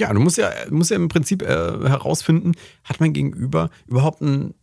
Ja, 0.00 0.12
du 0.12 0.20
musst 0.20 0.38
ja, 0.38 0.50
musst 0.70 0.90
ja 0.90 0.96
im 0.96 1.08
Prinzip 1.08 1.42
äh, 1.42 1.46
herausfinden, 1.46 2.52
hat 2.84 3.00
mein 3.00 3.12
Gegenüber 3.12 3.70
überhaupt 3.86 4.20
ein 4.20 4.54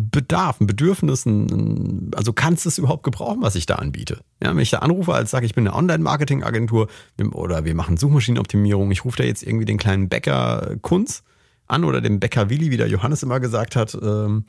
Bedarf, 0.00 0.60
ein 0.60 0.66
Bedürfnis, 0.66 1.26
ein, 1.26 2.10
also 2.14 2.32
kannst 2.32 2.64
du 2.64 2.68
es 2.68 2.78
überhaupt 2.78 3.02
gebrauchen, 3.02 3.42
was 3.42 3.54
ich 3.54 3.66
da 3.66 3.76
anbiete? 3.76 4.20
Ja, 4.42 4.50
wenn 4.50 4.58
ich 4.58 4.70
da 4.70 4.78
anrufe, 4.78 5.14
als 5.14 5.30
sage, 5.30 5.46
ich 5.46 5.54
bin 5.54 5.66
eine 5.66 5.76
Online-Marketing-Agentur 5.76 6.88
oder 7.32 7.64
wir 7.64 7.74
machen 7.74 7.96
Suchmaschinenoptimierung, 7.96 8.90
ich 8.90 9.04
rufe 9.04 9.18
da 9.18 9.24
jetzt 9.24 9.42
irgendwie 9.42 9.64
den 9.64 9.78
kleinen 9.78 10.08
Bäcker 10.08 10.76
Kunz 10.82 11.22
an 11.66 11.84
oder 11.84 12.00
den 12.00 12.20
Bäcker 12.20 12.50
Willi, 12.50 12.70
wie 12.70 12.76
der 12.76 12.88
Johannes 12.88 13.22
immer 13.22 13.40
gesagt 13.40 13.76
hat, 13.76 13.96
ähm, 14.00 14.44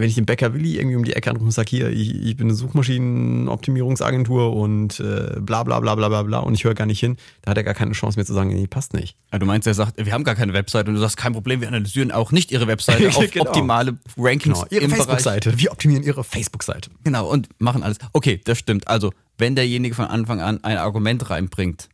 wenn 0.00 0.08
ich 0.08 0.14
den 0.14 0.26
Bäcker 0.26 0.54
Willi 0.54 0.76
irgendwie 0.76 0.96
um 0.96 1.04
die 1.04 1.14
Ecke 1.14 1.30
anrufe 1.30 1.46
und 1.46 1.52
sage, 1.52 1.70
hier, 1.70 1.90
ich, 1.90 2.14
ich 2.14 2.36
bin 2.36 2.48
eine 2.48 2.54
Suchmaschinenoptimierungsagentur 2.54 4.54
und 4.54 5.00
äh, 5.00 5.40
bla 5.40 5.64
bla 5.64 5.80
bla 5.80 5.94
bla 5.94 6.08
bla 6.08 6.22
bla 6.22 6.38
und 6.40 6.54
ich 6.54 6.64
höre 6.64 6.74
gar 6.74 6.86
nicht 6.86 7.00
hin, 7.00 7.16
da 7.42 7.50
hat 7.50 7.56
er 7.56 7.64
gar 7.64 7.74
keine 7.74 7.92
Chance 7.92 8.18
mehr 8.18 8.26
zu 8.26 8.34
sagen, 8.34 8.50
nee, 8.50 8.66
passt 8.66 8.94
nicht. 8.94 9.16
Ja, 9.32 9.38
du 9.38 9.46
meinst, 9.46 9.66
er 9.66 9.74
sagt, 9.74 10.04
wir 10.04 10.12
haben 10.12 10.24
gar 10.24 10.34
keine 10.34 10.52
Website 10.52 10.88
und 10.88 10.94
du 10.94 11.00
sagst, 11.00 11.16
kein 11.16 11.32
Problem, 11.32 11.60
wir 11.60 11.68
analysieren 11.68 12.10
auch 12.10 12.32
nicht 12.32 12.50
ihre 12.50 12.66
Webseite 12.66 13.08
auf 13.16 13.30
genau. 13.30 13.46
optimale 13.46 13.98
Rankings 14.16 14.60
genau. 14.60 14.66
ihre 14.70 14.88
Facebook-Seite. 14.88 15.58
Wir 15.58 15.72
optimieren 15.72 16.02
ihre 16.02 16.24
Facebook-Seite. 16.24 16.90
Genau, 17.04 17.28
und 17.28 17.48
machen 17.58 17.82
alles. 17.82 17.98
Okay, 18.12 18.40
das 18.44 18.58
stimmt. 18.58 18.88
Also, 18.88 19.12
wenn 19.38 19.54
derjenige 19.54 19.94
von 19.94 20.06
Anfang 20.06 20.40
an 20.40 20.62
ein 20.64 20.78
Argument 20.78 21.30
reinbringt, 21.30 21.88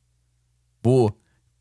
wo 0.83 1.13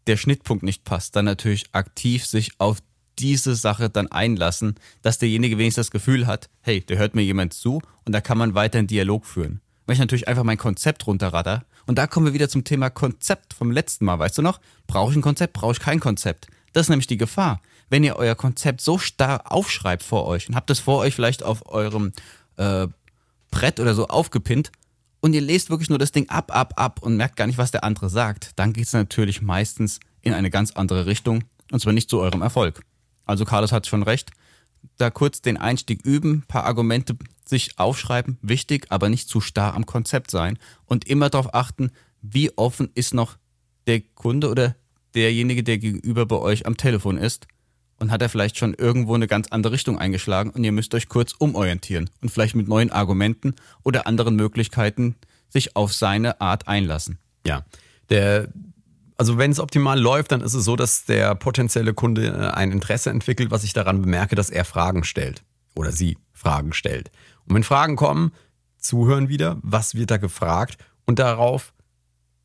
der 0.08 0.18
Schnittpunkt 0.18 0.64
nicht 0.64 0.84
passt, 0.84 1.16
dann 1.16 1.26
natürlich 1.26 1.66
aktiv 1.72 2.26
sich 2.26 2.60
auf 2.60 2.80
diese 3.20 3.56
Sache 3.56 3.90
dann 3.90 4.08
einlassen, 4.08 4.76
dass 5.02 5.20
derjenige 5.20 5.58
wenigstens 5.58 5.88
das 5.88 5.92
Gefühl 5.92 6.28
hat, 6.28 6.50
hey, 6.62 6.82
der 6.82 6.98
hört 6.98 7.16
mir 7.16 7.24
jemand 7.24 7.54
zu 7.54 7.82
und 8.06 8.14
da 8.14 8.22
kann 8.22 8.38
man 8.38 8.56
weiter 8.56 8.80
einen 8.80 8.88
Dialog 8.88 9.26
führen. 9.26 9.62
Wenn 9.86 9.94
ich 9.94 10.00
natürlich 10.00 10.28
einfach 10.28 10.44
mein 10.44 10.58
Konzept 10.58 11.06
runterradder 11.08 11.66
und 11.86 11.98
da 11.98 12.08
kommen 12.08 12.26
wir 12.26 12.34
wieder 12.34 12.50
zum 12.50 12.64
Thema 12.64 12.90
Konzept 12.90 13.54
vom 13.54 13.72
letzten 13.72 14.06
Mal, 14.06 14.20
weißt 14.20 14.38
du 14.38 14.42
noch? 14.42 14.60
Brauche 14.88 15.12
ich 15.12 15.18
ein 15.18 15.22
Konzept, 15.22 15.54
brauche 15.54 15.74
ich 15.74 15.80
kein 15.80 16.00
Konzept? 16.00 16.48
Das 16.74 16.86
ist 16.86 16.90
nämlich 16.90 17.08
die 17.08 17.18
Gefahr. 17.18 17.62
wenn 17.90 18.04
ihr 18.04 18.16
euer 18.16 18.34
Konzept 18.34 18.82
so 18.82 18.98
starr 18.98 19.52
aufschreibt 19.52 20.02
vor 20.02 20.26
euch 20.26 20.50
und 20.50 20.56
habt 20.56 20.72
es 20.72 20.80
vor 20.80 21.00
euch 21.00 21.14
vielleicht 21.14 21.44
auf 21.44 21.70
eurem 21.70 22.12
äh, 22.58 22.88
Brett 23.52 23.80
oder 23.80 23.94
so 23.94 24.08
aufgepinnt 24.08 24.72
und 25.20 25.34
ihr 25.34 25.42
lest 25.42 25.70
wirklich 25.70 25.90
nur 25.90 26.00
das 26.00 26.12
Ding 26.12 26.28
ab, 26.30 26.56
ab, 26.56 26.74
ab 26.76 27.04
und 27.04 27.18
merkt 27.18 27.36
gar 27.36 27.46
nicht, 27.46 27.60
was 27.60 27.72
der 27.72 27.84
andere 27.84 28.10
sagt, 28.10 28.52
dann 28.56 28.74
geht 28.74 28.86
es 28.86 28.94
natürlich 28.94 29.44
meistens 29.44 30.00
in 30.22 30.34
eine 30.34 30.50
ganz 30.50 30.72
andere 30.72 31.06
Richtung 31.06 31.44
und 31.72 31.82
zwar 31.82 31.94
nicht 31.94 32.10
zu 32.10 32.20
eurem 32.20 32.42
Erfolg. 32.42 32.82
Also 33.26 33.46
Carlos 33.46 33.72
hat 33.72 33.88
schon 33.88 34.04
recht. 34.04 34.32
Da 34.98 35.10
kurz 35.10 35.42
den 35.42 35.58
Einstieg 35.58 36.06
üben, 36.06 36.44
paar 36.48 36.66
Argumente 36.66 37.16
sich 37.46 37.80
aufschreiben, 37.80 38.38
wichtig, 38.42 38.88
aber 38.90 39.10
nicht 39.10 39.30
zu 39.30 39.42
starr 39.42 39.74
am 39.74 39.86
Konzept 39.86 40.32
sein 40.32 40.58
und 40.86 41.08
immer 41.08 41.30
darauf 41.30 41.54
achten, 41.54 41.92
wie 42.22 42.56
offen 42.58 42.90
ist 42.96 43.14
noch 43.14 43.38
der 43.88 44.02
Kunde 44.02 44.50
oder 44.50 44.76
derjenige, 45.14 45.64
der 45.64 45.78
gegenüber 45.78 46.26
bei 46.26 46.38
euch 46.38 46.66
am 46.66 46.78
Telefon 46.78 47.18
ist 47.18 47.48
und 48.00 48.12
hat 48.12 48.22
er 48.22 48.30
vielleicht 48.30 48.58
schon 48.58 48.74
irgendwo 48.74 49.16
eine 49.16 49.28
ganz 49.28 49.48
andere 49.50 49.74
Richtung 49.74 49.98
eingeschlagen 49.98 50.50
und 50.50 50.64
ihr 50.64 50.72
müsst 50.72 50.94
euch 50.96 51.10
kurz 51.10 51.34
umorientieren 51.34 52.10
und 52.22 52.30
vielleicht 52.30 52.56
mit 52.56 52.68
neuen 52.68 52.92
Argumenten 52.92 53.56
oder 53.84 54.08
anderen 54.08 54.36
Möglichkeiten 54.36 55.16
sich 55.50 55.76
auf 55.76 55.94
seine 55.94 56.42
Art 56.42 56.68
einlassen. 56.68 57.20
Ja, 57.46 57.66
der 58.10 58.50
also 59.18 59.38
wenn 59.38 59.52
es 59.52 59.60
optimal 59.60 60.00
läuft, 60.00 60.32
dann 60.32 60.42
ist 60.42 60.54
es 60.54 60.66
so, 60.66 60.76
dass 60.76 61.06
der 61.06 61.36
potenzielle 61.36 61.94
Kunde 61.94 62.28
äh, 62.28 62.56
ein 62.56 62.72
Interesse 62.72 63.10
entwickelt, 63.10 63.52
was 63.52 63.64
ich 63.64 63.74
daran 63.74 64.02
bemerke, 64.02 64.36
dass 64.36 64.50
er 64.50 64.66
Fragen 64.66 65.04
stellt 65.04 65.44
oder 65.76 65.92
sie 65.92 66.18
Fragen 66.32 66.74
stellt. 66.74 67.12
Und 67.46 67.56
wenn 67.56 67.64
Fragen 67.64 67.96
kommen, 67.96 68.32
zuhören 68.78 69.30
wieder, 69.30 69.58
was 69.62 69.96
wird 69.96 70.12
da 70.12 70.18
gefragt 70.18 70.78
und 71.06 71.20
darauf 71.20 71.74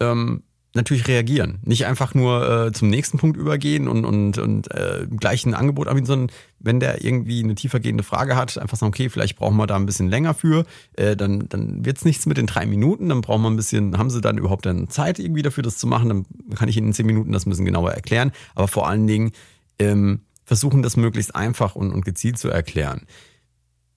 ähm, 0.00 0.42
natürlich 0.78 1.06
reagieren. 1.06 1.58
Nicht 1.64 1.86
einfach 1.86 2.14
nur 2.14 2.66
äh, 2.66 2.72
zum 2.72 2.88
nächsten 2.88 3.18
Punkt 3.18 3.36
übergehen 3.36 3.88
und, 3.88 4.04
und, 4.04 4.38
und 4.38 4.70
äh, 4.70 5.06
gleich 5.08 5.44
ein 5.44 5.54
Angebot 5.54 5.88
anbieten, 5.88 6.06
sondern 6.06 6.36
wenn 6.58 6.80
der 6.80 7.04
irgendwie 7.04 7.42
eine 7.42 7.54
tiefergehende 7.54 8.02
Frage 8.02 8.36
hat, 8.36 8.56
einfach 8.56 8.78
sagen, 8.78 8.88
okay, 8.88 9.08
vielleicht 9.08 9.36
brauchen 9.36 9.56
wir 9.56 9.66
da 9.66 9.76
ein 9.76 9.86
bisschen 9.86 10.08
länger 10.08 10.34
für, 10.34 10.64
äh, 10.96 11.16
dann, 11.16 11.48
dann 11.48 11.84
wird 11.84 11.98
es 11.98 12.04
nichts 12.04 12.26
mit 12.26 12.36
den 12.36 12.46
drei 12.46 12.64
Minuten, 12.66 13.08
dann 13.08 13.20
brauchen 13.20 13.42
wir 13.42 13.50
ein 13.50 13.56
bisschen, 13.56 13.98
haben 13.98 14.10
sie 14.10 14.20
dann 14.20 14.38
überhaupt 14.38 14.64
dann 14.66 14.88
Zeit 14.88 15.18
irgendwie 15.18 15.42
dafür, 15.42 15.62
das 15.62 15.78
zu 15.78 15.86
machen, 15.86 16.08
dann 16.08 16.26
kann 16.54 16.68
ich 16.68 16.76
Ihnen 16.76 16.88
in 16.88 16.92
zehn 16.94 17.06
Minuten 17.06 17.32
das 17.32 17.46
ein 17.46 17.50
bisschen 17.50 17.64
genauer 17.66 17.92
erklären, 17.92 18.32
aber 18.54 18.68
vor 18.68 18.88
allen 18.88 19.06
Dingen 19.06 19.32
ähm, 19.78 20.20
versuchen, 20.44 20.82
das 20.82 20.96
möglichst 20.96 21.34
einfach 21.34 21.74
und, 21.74 21.92
und 21.92 22.04
gezielt 22.04 22.38
zu 22.38 22.48
erklären. 22.48 23.02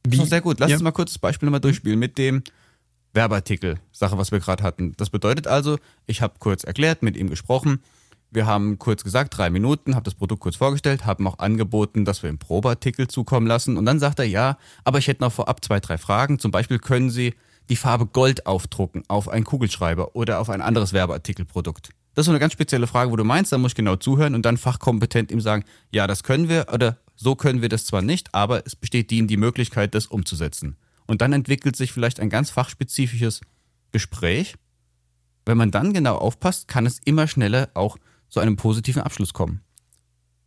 Wie, 0.05 0.25
sehr 0.25 0.41
gut. 0.41 0.59
Lass 0.59 0.69
ja. 0.71 0.75
uns 0.75 0.83
mal 0.83 0.91
kurz 0.91 1.13
das 1.13 1.19
Beispiel 1.19 1.45
nochmal 1.45 1.61
durchspielen 1.61 2.00
mit 2.00 2.17
dem 2.17 2.43
Werbeartikel, 3.13 3.80
Sache, 3.91 4.18
was 4.18 4.32
wir 4.32 4.39
gerade 4.39 4.63
hatten. 4.63 4.94
Das 4.98 5.10
bedeutet 5.10 5.48
also, 5.48 5.77
ich 6.06 6.22
habe 6.22 6.36
kurz 6.39 6.63
erklärt, 6.63 7.03
mit 7.03 7.18
ihm 7.18 7.30
gesprochen. 7.30 7.82
Wir 8.34 8.46
haben 8.46 8.80
kurz 8.80 9.03
gesagt, 9.03 9.38
drei 9.38 9.50
Minuten, 9.50 9.96
habe 9.96 10.06
das 10.06 10.15
Produkt 10.15 10.41
kurz 10.41 10.56
vorgestellt, 10.56 11.06
haben 11.06 11.27
auch 11.27 11.39
angeboten, 11.39 12.06
dass 12.06 12.24
wir 12.24 12.30
einen 12.30 12.39
Probeartikel 12.39 13.10
zukommen 13.10 13.46
lassen. 13.46 13.75
Und 13.75 13.86
dann 13.86 14.00
sagt 14.00 14.20
er, 14.20 14.25
ja, 14.25 14.58
aber 14.86 15.00
ich 15.00 15.08
hätte 15.08 15.22
noch 15.22 15.34
vorab 15.34 15.63
zwei, 15.65 15.82
drei 15.82 15.98
Fragen. 15.98 16.39
Zum 16.39 16.51
Beispiel 16.51 16.80
können 16.80 17.10
Sie 17.10 17.34
die 17.70 17.75
Farbe 17.75 18.06
Gold 18.06 18.46
aufdrucken 18.46 19.03
auf 19.10 19.27
einen 19.27 19.44
Kugelschreiber 19.44 20.15
oder 20.15 20.39
auf 20.39 20.50
ein 20.50 20.62
anderes 20.62 20.94
Werbeartikelprodukt. 20.94 21.89
Das 22.13 22.24
ist 22.24 22.25
so 22.25 22.32
eine 22.32 22.39
ganz 22.39 22.53
spezielle 22.53 22.88
Frage, 22.88 23.12
wo 23.12 23.15
du 23.15 23.24
meinst, 23.24 23.51
da 23.51 23.58
muss 23.58 23.72
ich 23.72 23.75
genau 23.75 23.96
zuhören 23.96 24.36
und 24.36 24.46
dann 24.46 24.58
fachkompetent 24.58 25.32
ihm 25.32 25.39
sagen, 25.39 25.63
ja, 25.91 26.08
das 26.08 26.24
können 26.24 26.50
wir 26.50 26.68
oder 26.74 26.98
so 27.15 27.36
können 27.36 27.62
wir 27.62 27.70
das 27.70 27.86
zwar 27.86 28.01
nicht, 28.01 28.34
aber 28.34 28.65
es 28.65 28.75
besteht 28.75 29.12
die, 29.12 29.25
die 29.25 29.38
Möglichkeit, 29.38 29.96
das 29.96 30.08
umzusetzen. 30.08 30.75
Und 31.12 31.20
dann 31.20 31.34
entwickelt 31.34 31.75
sich 31.75 31.91
vielleicht 31.91 32.22
ein 32.22 32.30
ganz 32.30 32.51
fachspezifisches 32.51 33.41
Gespräch. 33.91 34.56
Wenn 35.46 35.58
man 35.58 35.70
dann 35.70 35.91
genau 35.91 36.15
aufpasst, 36.15 36.70
kann 36.70 36.86
es 36.86 37.00
immer 37.03 37.27
schneller 37.27 37.68
auch 37.74 37.98
zu 38.30 38.39
einem 38.39 38.56
positiven 38.56 39.01
Abschluss 39.01 39.34
kommen. 39.34 39.60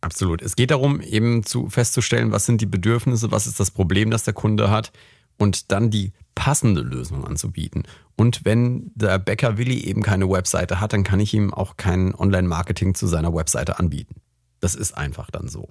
Absolut. 0.01 0.41
Es 0.41 0.55
geht 0.55 0.71
darum, 0.71 1.01
eben 1.01 1.43
zu 1.43 1.69
festzustellen, 1.69 2.31
was 2.31 2.47
sind 2.47 2.61
die 2.61 2.65
Bedürfnisse, 2.65 3.29
was 3.29 3.45
ist 3.45 3.59
das 3.59 3.69
Problem, 3.69 4.09
das 4.09 4.23
der 4.23 4.33
Kunde 4.33 4.71
hat 4.71 4.91
und 5.37 5.71
dann 5.71 5.91
die 5.91 6.13
passende 6.33 6.81
Lösung 6.81 7.25
anzubieten. 7.25 7.83
Und 8.15 8.43
wenn 8.43 8.91
der 8.95 9.19
Bäcker 9.19 9.59
Willi 9.59 9.81
eben 9.81 10.01
keine 10.01 10.27
Webseite 10.31 10.79
hat, 10.79 10.93
dann 10.93 11.03
kann 11.03 11.19
ich 11.19 11.35
ihm 11.35 11.53
auch 11.53 11.77
kein 11.77 12.15
Online-Marketing 12.15 12.95
zu 12.95 13.05
seiner 13.05 13.35
Webseite 13.35 13.77
anbieten. 13.77 14.15
Das 14.61 14.73
ist 14.73 14.97
einfach 14.97 15.29
dann 15.29 15.47
so. 15.47 15.69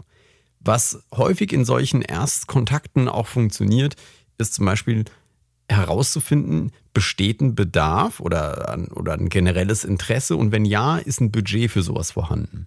Was 0.61 1.03
häufig 1.13 1.53
in 1.53 1.65
solchen 1.65 2.01
Erstkontakten 2.01 3.09
auch 3.09 3.27
funktioniert, 3.27 3.97
ist 4.38 4.55
zum 4.55 4.67
Beispiel 4.67 5.05
herauszufinden, 5.69 6.73
besteht 6.93 7.41
ein 7.41 7.55
Bedarf 7.55 8.21
oder, 8.21 8.79
oder 8.95 9.14
ein 9.14 9.29
generelles 9.29 9.85
Interesse 9.85 10.37
und 10.37 10.53
wenn 10.53 10.64
ja, 10.64 10.99
ist 10.99 11.21
ein 11.21 11.33
Budget 11.33 11.71
für 11.71 11.83
sowas 11.83 12.12
vorhanden. 12.12 12.67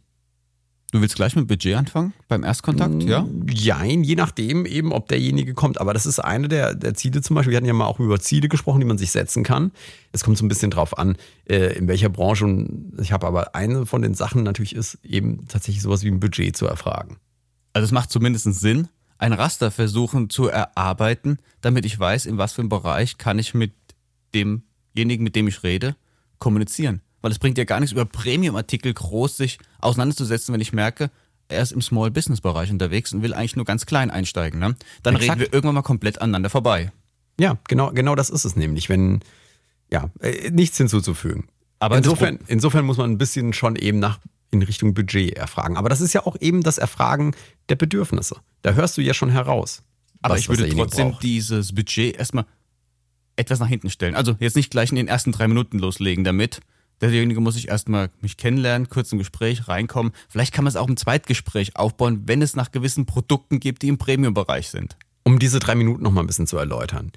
Du 0.92 1.02
willst 1.02 1.16
gleich 1.16 1.36
mit 1.36 1.48
Budget 1.48 1.76
anfangen 1.76 2.14
beim 2.30 2.46
Erstkontakt, 2.46 3.04
ja? 3.04 3.28
Jein, 3.50 4.06
je 4.06 4.16
nachdem 4.16 4.66
eben, 4.66 4.94
ob 4.94 5.10
derjenige 5.10 5.54
kommt. 5.54 5.82
Aber 5.82 5.94
das 5.94 6.06
ist 6.06 6.20
eine 6.20 6.48
der, 6.48 6.76
der 6.76 6.94
Ziele 6.94 7.22
zum 7.22 7.36
Beispiel. 7.36 7.52
Wir 7.52 7.58
hatten 7.58 7.68
ja 7.68 7.74
mal 7.74 7.88
auch 7.88 8.00
über 8.00 8.22
Ziele 8.22 8.48
gesprochen, 8.48 8.80
die 8.80 8.86
man 8.86 8.98
sich 8.98 9.12
setzen 9.12 9.44
kann. 9.44 9.72
Es 10.14 10.24
kommt 10.24 10.38
so 10.38 10.46
ein 10.46 10.48
bisschen 10.48 10.72
drauf 10.72 10.98
an, 10.98 11.18
äh, 11.50 11.78
in 11.78 11.90
welcher 11.90 12.08
Branche. 12.08 12.46
Und 12.46 12.94
ich 13.02 13.12
habe 13.12 13.28
aber 13.28 13.54
eine 13.54 13.86
von 13.86 14.02
den 14.02 14.14
Sachen 14.14 14.44
natürlich 14.44 14.74
ist 14.74 14.98
eben 15.04 15.46
tatsächlich 15.50 15.82
sowas 15.82 16.04
wie 16.04 16.10
ein 16.10 16.22
Budget 16.22 16.56
zu 16.56 16.66
erfragen. 16.68 17.18
Also 17.74 17.86
es 17.86 17.92
macht 17.92 18.10
zumindest 18.10 18.46
Sinn, 18.54 18.88
ein 19.18 19.34
Raster 19.34 19.72
versuchen 19.72 20.30
zu 20.30 20.48
erarbeiten, 20.48 21.40
damit 21.62 21.86
ich 21.86 21.98
weiß, 21.98 22.26
in 22.26 22.38
was 22.38 22.54
für 22.54 22.62
einem 22.62 22.70
Bereich 22.70 23.18
kann 23.18 23.40
ich 23.40 23.54
mit 23.54 23.74
demjenigen, 24.34 25.24
mit 25.24 25.36
dem 25.36 25.48
ich 25.48 25.64
rede, 25.64 25.96
kommunizieren. 26.40 27.02
Weil 27.22 27.32
es 27.32 27.40
bringt 27.40 27.58
ja 27.58 27.64
gar 27.64 27.80
nichts, 27.80 27.94
über 27.94 28.06
Premium-Artikel 28.06 28.94
groß 28.94 29.38
sich 29.38 29.58
auseinanderzusetzen, 29.80 30.54
wenn 30.54 30.62
ich 30.62 30.74
merke, 30.74 31.10
er 31.50 31.62
ist 31.62 31.72
im 31.72 31.82
Small 31.82 32.12
Business 32.12 32.42
Bereich 32.42 32.72
unterwegs 32.72 33.14
und 33.14 33.24
will 33.24 33.34
eigentlich 33.34 33.56
nur 33.56 33.66
ganz 33.66 33.86
klein 33.86 34.12
einsteigen. 34.12 34.60
Ne? 34.60 34.76
Dann 35.04 35.16
Exakt. 35.16 35.32
reden 35.32 35.40
wir 35.40 35.54
irgendwann 35.54 35.76
mal 35.76 35.82
komplett 35.82 36.22
aneinander 36.22 36.50
vorbei. 36.50 36.92
Ja, 37.40 37.58
genau, 37.68 37.92
genau 37.92 38.16
das 38.16 38.30
ist 38.30 38.46
es 38.46 38.56
nämlich, 38.56 38.90
wenn 38.90 39.22
ja 39.92 40.10
äh, 40.20 40.52
nichts 40.52 40.78
hinzuzufügen. 40.78 41.48
Aber 41.80 41.98
insofern, 41.98 42.40
insofern 42.48 42.86
muss 42.86 42.98
man 42.98 43.12
ein 43.12 43.18
bisschen 43.18 43.54
schon 43.54 43.76
eben 43.76 44.00
nach 44.00 44.20
in 44.50 44.62
Richtung 44.62 44.94
Budget 44.94 45.36
erfragen. 45.36 45.78
Aber 45.78 45.90
das 45.90 46.02
ist 46.02 46.14
ja 46.14 46.26
auch 46.26 46.36
eben 46.40 46.64
das 46.64 46.78
Erfragen 46.78 47.36
der 47.70 47.76
Bedürfnisse. 47.76 48.38
Da 48.62 48.74
hörst 48.74 48.98
du 48.98 49.02
ja 49.02 49.14
schon 49.14 49.30
heraus. 49.30 49.84
Aber 50.22 50.38
ich 50.38 50.50
würde 50.50 50.68
trotzdem 50.70 51.12
braucht. 51.12 51.24
dieses 51.24 51.74
Budget 51.74 52.16
erstmal 52.18 52.46
etwas 53.36 53.60
nach 53.60 53.68
hinten 53.68 53.90
stellen. 53.90 54.16
Also 54.16 54.36
jetzt 54.40 54.56
nicht 54.56 54.72
gleich 54.72 54.90
in 54.90 54.96
den 54.96 55.08
ersten 55.08 55.32
drei 55.32 55.48
Minuten 55.48 55.80
loslegen 55.80 56.24
damit. 56.24 56.60
Derjenige 57.02 57.40
muss 57.40 57.54
sich 57.54 57.68
erstmal 57.68 58.10
mich 58.22 58.38
kennenlernen, 58.38 58.90
kurz 58.90 59.12
im 59.12 59.20
Gespräch 59.20 59.68
reinkommen. 59.68 60.12
Vielleicht 60.28 60.54
kann 60.54 60.64
man 60.64 60.70
es 60.70 60.76
auch 60.76 60.88
im 60.88 60.98
Zweitgespräch 60.98 61.76
aufbauen, 61.76 62.24
wenn 62.26 62.42
es 62.42 62.56
nach 62.56 62.72
gewissen 62.72 63.06
Produkten 63.06 63.60
gibt, 63.60 63.84
die 63.84 63.90
im 63.90 64.00
Premium-Bereich 64.00 64.70
sind. 64.70 64.98
Um 65.24 65.38
diese 65.38 65.60
drei 65.60 65.76
Minuten 65.76 66.02
nochmal 66.02 66.24
ein 66.24 66.28
bisschen 66.28 66.48
zu 66.48 66.58
erläutern 66.58 67.12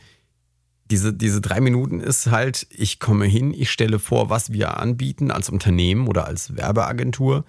diese, 0.90 1.12
diese 1.12 1.40
drei 1.40 1.61
Minuten 1.61 2.00
ist 2.00 2.30
halt, 2.30 2.66
ich 2.71 2.99
komme 2.99 3.26
hin, 3.26 3.54
ich 3.54 3.71
stelle 3.71 3.99
vor, 3.99 4.28
was 4.28 4.52
wir 4.52 4.78
anbieten 4.78 5.30
als 5.30 5.49
Unternehmen 5.49 6.09
oder 6.09 6.26
als 6.26 6.57
Werbeagentur. 6.57 7.45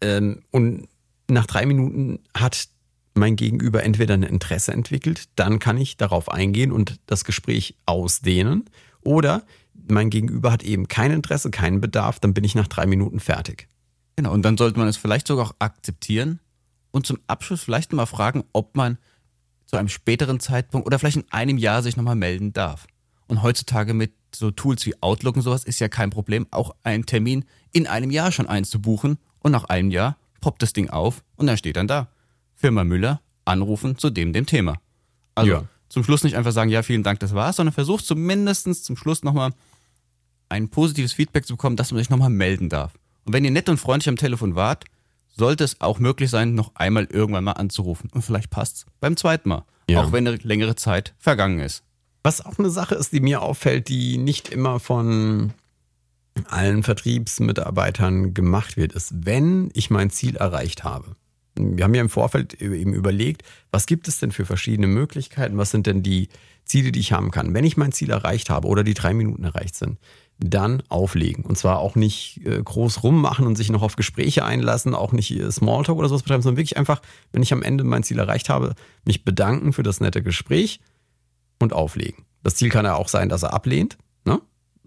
Ähm, 0.00 0.42
und 0.50 0.88
nach 1.28 1.46
drei 1.46 1.66
Minuten 1.66 2.20
hat 2.34 2.68
mein 3.14 3.36
Gegenüber 3.36 3.82
entweder 3.82 4.14
ein 4.14 4.22
Interesse 4.22 4.72
entwickelt, 4.72 5.28
dann 5.36 5.58
kann 5.58 5.76
ich 5.76 5.96
darauf 5.96 6.30
eingehen 6.30 6.72
und 6.72 7.00
das 7.06 7.24
Gespräch 7.24 7.76
ausdehnen. 7.84 8.64
Oder 9.02 9.42
mein 9.74 10.10
Gegenüber 10.10 10.52
hat 10.52 10.62
eben 10.62 10.88
kein 10.88 11.10
Interesse, 11.10 11.50
keinen 11.50 11.80
Bedarf, 11.80 12.20
dann 12.20 12.34
bin 12.34 12.44
ich 12.44 12.54
nach 12.54 12.68
drei 12.68 12.86
Minuten 12.86 13.20
fertig. 13.20 13.68
Genau, 14.16 14.32
und 14.32 14.42
dann 14.42 14.56
sollte 14.56 14.78
man 14.78 14.88
es 14.88 14.96
vielleicht 14.96 15.28
sogar 15.28 15.46
auch 15.46 15.54
akzeptieren 15.58 16.40
und 16.90 17.06
zum 17.06 17.18
Abschluss 17.26 17.62
vielleicht 17.62 17.92
mal 17.92 18.06
fragen, 18.06 18.44
ob 18.52 18.76
man 18.76 18.98
zu 19.66 19.76
einem 19.76 19.88
späteren 19.88 20.40
Zeitpunkt 20.40 20.86
oder 20.86 20.98
vielleicht 20.98 21.18
in 21.18 21.30
einem 21.30 21.58
Jahr 21.58 21.82
sich 21.82 21.96
nochmal 21.96 22.16
melden 22.16 22.52
darf. 22.52 22.86
Und 23.26 23.42
heutzutage 23.42 23.94
mit 23.94 24.12
so 24.34 24.50
Tools 24.50 24.86
wie 24.86 25.00
Outlook 25.02 25.36
und 25.36 25.42
sowas 25.42 25.64
ist 25.64 25.80
ja 25.80 25.88
kein 25.88 26.10
Problem, 26.10 26.46
auch 26.50 26.74
einen 26.82 27.06
Termin 27.06 27.44
in 27.72 27.86
einem 27.86 28.10
Jahr 28.10 28.32
schon 28.32 28.48
einzubuchen 28.48 29.18
und 29.40 29.52
nach 29.52 29.64
einem 29.64 29.90
Jahr 29.90 30.16
poppt 30.40 30.62
das 30.62 30.72
Ding 30.72 30.90
auf 30.90 31.22
und 31.36 31.46
dann 31.46 31.56
steht 31.56 31.76
dann 31.76 31.88
da. 31.88 32.08
Firma 32.54 32.84
Müller, 32.84 33.20
anrufen 33.44 33.98
zu 33.98 34.10
dem, 34.10 34.32
dem 34.32 34.46
Thema. 34.46 34.80
Also 35.34 35.52
ja. 35.52 35.64
zum 35.88 36.04
Schluss 36.04 36.24
nicht 36.24 36.36
einfach 36.36 36.52
sagen, 36.52 36.70
ja, 36.70 36.82
vielen 36.82 37.02
Dank, 37.02 37.20
das 37.20 37.34
war's, 37.34 37.56
sondern 37.56 37.72
versucht 37.72 38.04
zumindest 38.04 38.84
zum 38.84 38.96
Schluss 38.96 39.22
nochmal 39.22 39.52
ein 40.48 40.68
positives 40.68 41.12
Feedback 41.12 41.46
zu 41.46 41.54
bekommen, 41.54 41.76
dass 41.76 41.92
man 41.92 41.98
sich 41.98 42.10
nochmal 42.10 42.30
melden 42.30 42.68
darf. 42.68 42.94
Und 43.24 43.32
wenn 43.32 43.44
ihr 43.44 43.50
nett 43.50 43.68
und 43.68 43.78
freundlich 43.78 44.08
am 44.08 44.16
Telefon 44.16 44.54
wart, 44.54 44.84
sollte 45.28 45.64
es 45.64 45.80
auch 45.80 45.98
möglich 45.98 46.30
sein, 46.30 46.54
noch 46.54 46.74
einmal 46.74 47.04
irgendwann 47.04 47.44
mal 47.44 47.52
anzurufen. 47.52 48.10
Und 48.12 48.22
vielleicht 48.22 48.50
passt 48.50 48.76
es 48.76 48.86
beim 49.00 49.16
zweiten 49.16 49.50
Mal. 49.50 49.64
Ja. 49.88 50.02
Auch 50.02 50.12
wenn 50.12 50.26
eine 50.26 50.36
längere 50.38 50.74
Zeit 50.74 51.14
vergangen 51.18 51.60
ist. 51.60 51.84
Was 52.22 52.44
auch 52.44 52.58
eine 52.58 52.70
Sache 52.70 52.94
ist, 52.94 53.12
die 53.12 53.20
mir 53.20 53.42
auffällt, 53.42 53.88
die 53.88 54.18
nicht 54.18 54.48
immer 54.48 54.80
von 54.80 55.52
allen 56.46 56.82
Vertriebsmitarbeitern 56.82 58.34
gemacht 58.34 58.76
wird, 58.76 58.92
ist, 58.92 59.12
wenn 59.24 59.70
ich 59.74 59.90
mein 59.90 60.10
Ziel 60.10 60.36
erreicht 60.36 60.84
habe. 60.84 61.16
Wir 61.56 61.84
haben 61.84 61.94
ja 61.94 62.00
im 62.00 62.08
Vorfeld 62.08 62.54
eben 62.62 62.92
überlegt, 62.92 63.42
was 63.72 63.86
gibt 63.86 64.06
es 64.06 64.18
denn 64.18 64.30
für 64.30 64.46
verschiedene 64.46 64.86
Möglichkeiten, 64.86 65.58
was 65.58 65.70
sind 65.70 65.86
denn 65.86 66.02
die 66.02 66.28
Ziele, 66.64 66.92
die 66.92 67.00
ich 67.00 67.12
haben 67.12 67.30
kann. 67.30 67.52
Wenn 67.54 67.64
ich 67.64 67.76
mein 67.76 67.92
Ziel 67.92 68.10
erreicht 68.10 68.50
habe 68.50 68.68
oder 68.68 68.84
die 68.84 68.94
drei 68.94 69.14
Minuten 69.14 69.44
erreicht 69.44 69.74
sind, 69.74 69.98
dann 70.38 70.82
auflegen. 70.88 71.44
Und 71.44 71.58
zwar 71.58 71.78
auch 71.78 71.96
nicht 71.96 72.46
äh, 72.46 72.62
groß 72.62 73.02
rummachen 73.02 73.46
und 73.46 73.56
sich 73.56 73.70
noch 73.70 73.82
auf 73.82 73.96
Gespräche 73.96 74.44
einlassen, 74.44 74.94
auch 74.94 75.12
nicht 75.12 75.32
äh, 75.32 75.50
Smalltalk 75.50 75.98
oder 75.98 76.08
sowas 76.08 76.22
betreiben, 76.22 76.42
sondern 76.42 76.58
wirklich 76.58 76.76
einfach, 76.76 77.02
wenn 77.32 77.42
ich 77.42 77.52
am 77.52 77.62
Ende 77.62 77.82
mein 77.82 78.04
Ziel 78.04 78.18
erreicht 78.18 78.48
habe, 78.48 78.74
mich 79.04 79.24
bedanken 79.24 79.72
für 79.72 79.82
das 79.82 80.00
nette 80.00 80.22
Gespräch 80.22 80.80
und 81.58 81.72
auflegen. 81.72 82.24
Das 82.44 82.54
Ziel 82.54 82.68
kann 82.68 82.84
ja 82.84 82.94
auch 82.94 83.08
sein, 83.08 83.28
dass 83.28 83.42
er 83.42 83.52
ablehnt. 83.52 83.98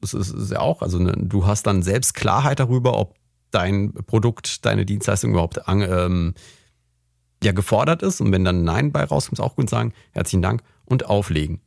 Das 0.01 0.13
ist, 0.13 0.31
ist 0.31 0.51
ja 0.51 0.59
auch, 0.59 0.81
also 0.81 0.99
ne, 0.99 1.13
du 1.17 1.45
hast 1.45 1.67
dann 1.67 1.83
selbst 1.83 2.13
Klarheit 2.13 2.59
darüber, 2.59 2.97
ob 2.97 3.15
dein 3.51 3.93
Produkt, 3.93 4.65
deine 4.65 4.85
Dienstleistung 4.85 5.31
überhaupt 5.31 5.67
an, 5.67 5.81
ähm, 5.81 6.33
ja, 7.43 7.51
gefordert 7.51 8.01
ist. 8.01 8.21
Und 8.21 8.31
wenn 8.31 8.43
dann 8.43 8.63
Nein 8.63 8.91
bei 8.91 9.03
rauskommt, 9.03 9.39
ist 9.39 9.45
auch 9.45 9.55
gut 9.55 9.69
sagen, 9.69 9.93
herzlichen 10.11 10.41
Dank 10.41 10.63
und 10.85 11.05
auflegen 11.05 11.61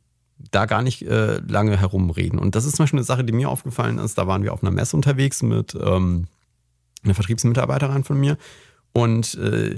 da 0.51 0.65
gar 0.65 0.81
nicht 0.81 1.01
äh, 1.03 1.37
lange 1.47 1.77
herumreden. 1.79 2.39
Und 2.39 2.55
das 2.55 2.65
ist 2.65 2.75
zum 2.75 2.83
Beispiel 2.83 2.99
eine 2.99 3.05
Sache, 3.05 3.23
die 3.23 3.33
mir 3.33 3.49
aufgefallen 3.49 3.97
ist. 3.99 4.17
Da 4.17 4.27
waren 4.27 4.43
wir 4.43 4.53
auf 4.53 4.63
einer 4.63 4.71
Messe 4.71 4.95
unterwegs 4.95 5.41
mit 5.41 5.75
ähm, 5.75 6.27
einer 7.03 7.13
Vertriebsmitarbeiterin 7.13 8.03
von 8.03 8.19
mir 8.19 8.37
und 8.93 9.35
äh, 9.35 9.77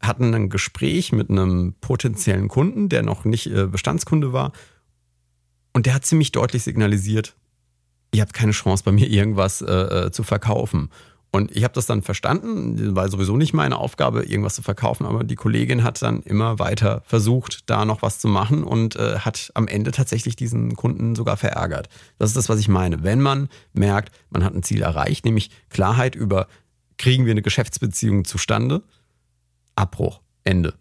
hatten 0.00 0.34
ein 0.34 0.48
Gespräch 0.48 1.12
mit 1.12 1.30
einem 1.30 1.74
potenziellen 1.80 2.48
Kunden, 2.48 2.88
der 2.88 3.02
noch 3.02 3.24
nicht 3.24 3.46
äh, 3.46 3.66
Bestandskunde 3.66 4.32
war. 4.32 4.52
Und 5.72 5.86
der 5.86 5.94
hat 5.94 6.04
ziemlich 6.04 6.32
deutlich 6.32 6.62
signalisiert, 6.62 7.36
ihr 8.12 8.22
habt 8.22 8.32
keine 8.32 8.52
Chance 8.52 8.84
bei 8.84 8.92
mir 8.92 9.08
irgendwas 9.08 9.62
äh, 9.62 9.66
äh 9.66 10.10
zu 10.10 10.22
verkaufen. 10.22 10.90
Und 11.30 11.54
ich 11.54 11.62
habe 11.62 11.74
das 11.74 11.84
dann 11.84 12.02
verstanden, 12.02 12.96
war 12.96 13.10
sowieso 13.10 13.36
nicht 13.36 13.52
meine 13.52 13.76
Aufgabe, 13.76 14.24
irgendwas 14.24 14.54
zu 14.54 14.62
verkaufen, 14.62 15.04
aber 15.04 15.24
die 15.24 15.34
Kollegin 15.34 15.84
hat 15.84 16.00
dann 16.00 16.22
immer 16.22 16.58
weiter 16.58 17.02
versucht, 17.04 17.68
da 17.68 17.84
noch 17.84 18.00
was 18.00 18.18
zu 18.18 18.28
machen 18.28 18.64
und 18.64 18.96
äh, 18.96 19.18
hat 19.18 19.50
am 19.54 19.68
Ende 19.68 19.90
tatsächlich 19.90 20.36
diesen 20.36 20.74
Kunden 20.74 21.14
sogar 21.14 21.36
verärgert. 21.36 21.90
Das 22.18 22.30
ist 22.30 22.36
das, 22.36 22.48
was 22.48 22.60
ich 22.60 22.68
meine. 22.68 23.02
Wenn 23.02 23.20
man 23.20 23.50
merkt, 23.74 24.14
man 24.30 24.42
hat 24.42 24.54
ein 24.54 24.62
Ziel 24.62 24.80
erreicht, 24.80 25.26
nämlich 25.26 25.50
Klarheit 25.68 26.14
über, 26.14 26.46
kriegen 26.96 27.26
wir 27.26 27.32
eine 27.32 27.42
Geschäftsbeziehung 27.42 28.24
zustande, 28.24 28.82
Abbruch, 29.76 30.22
Ende. 30.44 30.74